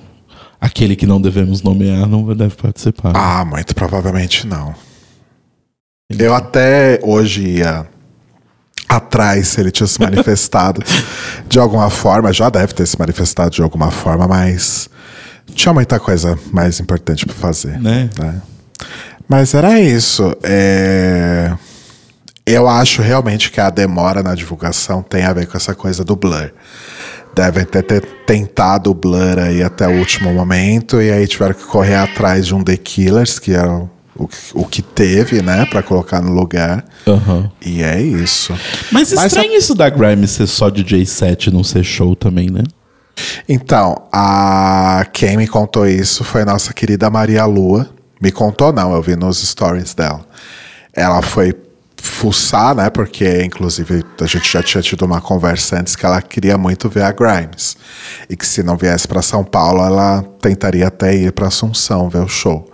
[0.60, 3.12] aquele que não devemos nomear não deve participar.
[3.14, 4.74] Ah, muito provavelmente não.
[6.10, 7.86] Eu até hoje ia
[8.88, 10.82] atrás se ele tinha se manifestado
[11.48, 12.32] de alguma forma.
[12.32, 14.88] Já deve ter se manifestado de alguma forma, mas
[15.54, 17.80] tinha muita coisa mais importante para fazer.
[17.80, 18.10] Né?
[18.18, 18.42] né?
[19.28, 20.34] Mas era isso.
[20.42, 21.52] É,
[22.46, 26.14] Eu acho realmente que a demora na divulgação tem a ver com essa coisa do
[26.14, 26.52] blur.
[27.34, 31.64] Devem ter, ter tentado o blur aí até o último momento e aí tiveram que
[31.64, 35.64] correr atrás de um The Killers, que era o o, que- o que teve, né,
[35.66, 36.84] pra colocar no lugar.
[37.06, 37.50] Aham.
[37.64, 38.52] E é isso.
[38.92, 42.50] Mas Mas estranho isso da Grimes ser só DJ set e não ser show também,
[42.50, 42.62] né?
[43.48, 47.88] Então, a quem me contou isso foi a nossa querida Maria Lua.
[48.20, 50.20] Me contou, não, eu vi nos stories dela.
[50.92, 51.54] Ela foi
[52.00, 52.88] fuçar, né?
[52.90, 57.02] Porque, inclusive, a gente já tinha tido uma conversa antes que ela queria muito ver
[57.04, 57.76] a Grimes.
[58.28, 62.20] E que se não viesse para São Paulo, ela tentaria até ir para Assunção ver
[62.22, 62.70] o show.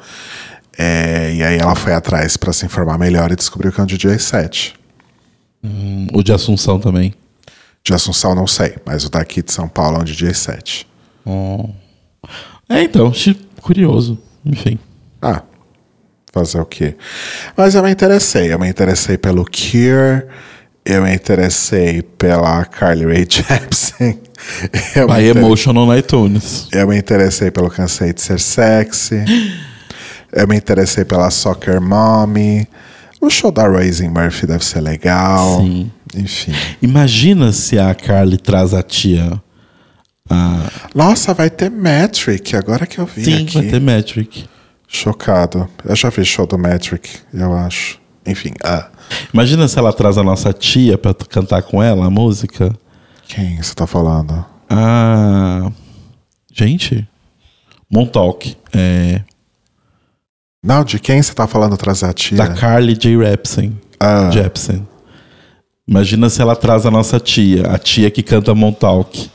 [0.85, 3.87] É, e aí ela foi atrás para se informar melhor e descobriu que é um
[3.87, 4.75] DJ set.
[5.63, 7.15] Hum, O de Assunção também.
[7.85, 10.89] De Assunção, não sei, mas o daqui de São Paulo é um DJ set.
[12.69, 13.13] É, então,
[13.61, 14.19] curioso.
[14.45, 14.77] Enfim.
[15.21, 15.43] Ah,
[16.33, 16.97] fazer o quê?
[17.57, 18.53] Mas eu me interessei.
[18.53, 20.27] Eu me interessei pelo Cure.
[20.85, 24.19] Eu me interessei pela Carly Rae Jepsen.
[24.97, 26.67] Eu By Emotional no iTunes.
[26.73, 29.23] eu me interessei pelo Cansei de Ser Sexy.
[30.33, 32.67] Eu me interessei pela Soccer Mommy.
[33.21, 35.61] O show da Raising Murphy deve ser legal.
[35.61, 35.91] Sim.
[36.15, 36.53] Enfim.
[36.81, 39.41] Imagina se a Carly traz a tia.
[40.29, 40.71] A...
[40.95, 43.55] Nossa, vai ter Metric, agora que eu vi Sim, aqui.
[43.55, 44.49] vai ter Metric.
[44.89, 45.69] Chocado.
[45.85, 48.01] Eu já vi show do Metric, eu acho.
[48.27, 48.89] Enfim, ah.
[49.33, 52.73] Imagina se ela traz a nossa tia pra cantar com ela a música.
[53.27, 54.45] Quem você tá falando?
[54.69, 55.71] Ah.
[56.53, 57.07] Gente.
[57.91, 58.57] Montauk.
[58.73, 59.23] É,
[60.65, 62.39] Não, de quem você tá falando trazer a tia?
[62.39, 63.17] da Carly J.
[63.17, 63.79] Repsen.
[63.99, 64.31] Ah.
[64.31, 64.87] Jepsen.
[65.87, 69.29] Imagina se ela traz a nossa tia, a tia que canta Montauk.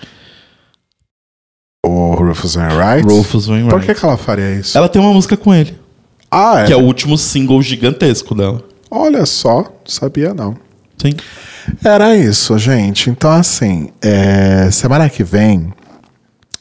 [1.85, 3.07] O Rufus Wainwright?
[3.07, 3.69] Rufus Wainwright.
[3.77, 4.77] Por que, que ela faria isso?
[4.77, 5.77] Ela tem uma música com ele,
[6.31, 6.65] Ah, é?
[6.67, 8.61] que é o último single gigantesco dela.
[8.89, 10.55] Olha só, sabia não.
[10.97, 11.13] Sim.
[11.83, 13.09] Era isso, gente.
[13.09, 15.71] Então, assim, é, semana que vem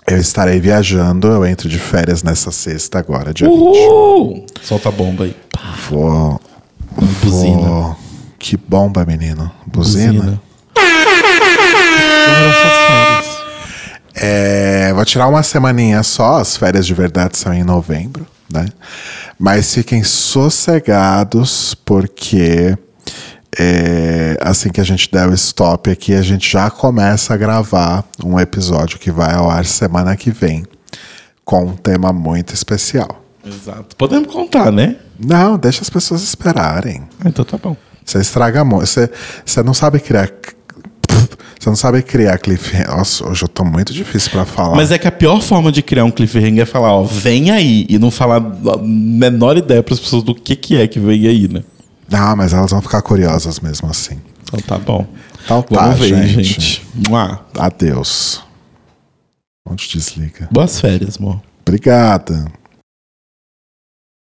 [0.09, 1.29] eu estarei viajando.
[1.29, 3.57] Eu entro de férias nessa sexta agora, dia 20.
[3.59, 4.47] Uhul!
[4.63, 5.37] Solta a bomba aí.
[5.91, 6.41] Vou.
[7.23, 7.69] Buzina.
[7.69, 7.97] vou-
[8.39, 9.51] Que bomba, menino.
[9.67, 10.41] Buzina.
[10.75, 10.97] Férias?
[14.15, 18.65] É, vou tirar uma semaninha só, as férias de verdade são em novembro, né?
[19.39, 22.75] Mas fiquem sossegados, porque
[23.59, 28.05] é, assim que a gente der o stop aqui, a gente já começa a gravar
[28.25, 30.65] um episódio que vai ao ar semana que vem,
[31.45, 33.25] com um tema muito especial.
[33.47, 33.97] Exato.
[33.97, 34.97] Podemos contar, né?
[35.19, 37.05] Não, deixa as pessoas esperarem.
[37.25, 37.77] Ah, então tá bom.
[38.05, 38.87] Você estraga muito.
[38.87, 39.11] Você,
[39.45, 40.31] você não sabe criar.
[41.59, 42.89] Você não sabe criar cliffhanger.
[42.89, 44.77] Nossa, hoje eu tô muito difícil pra falar.
[44.77, 47.87] Mas é que a pior forma de criar um cliffhanger é falar, ó, vem aí,
[47.89, 51.27] e não falar a menor ideia para as pessoas do que, que é que vem
[51.27, 51.63] aí, né?
[52.11, 54.21] Não, mas elas vão ficar curiosas mesmo assim.
[54.43, 55.07] Então tá bom.
[55.45, 56.43] Então tá, Vamos ver, gente.
[56.45, 56.87] gente.
[57.09, 57.45] Mua.
[57.59, 58.43] Adeus.
[59.69, 60.49] Onde desliga?
[60.51, 61.41] Boas férias, amor.
[61.67, 62.47] Obrigada.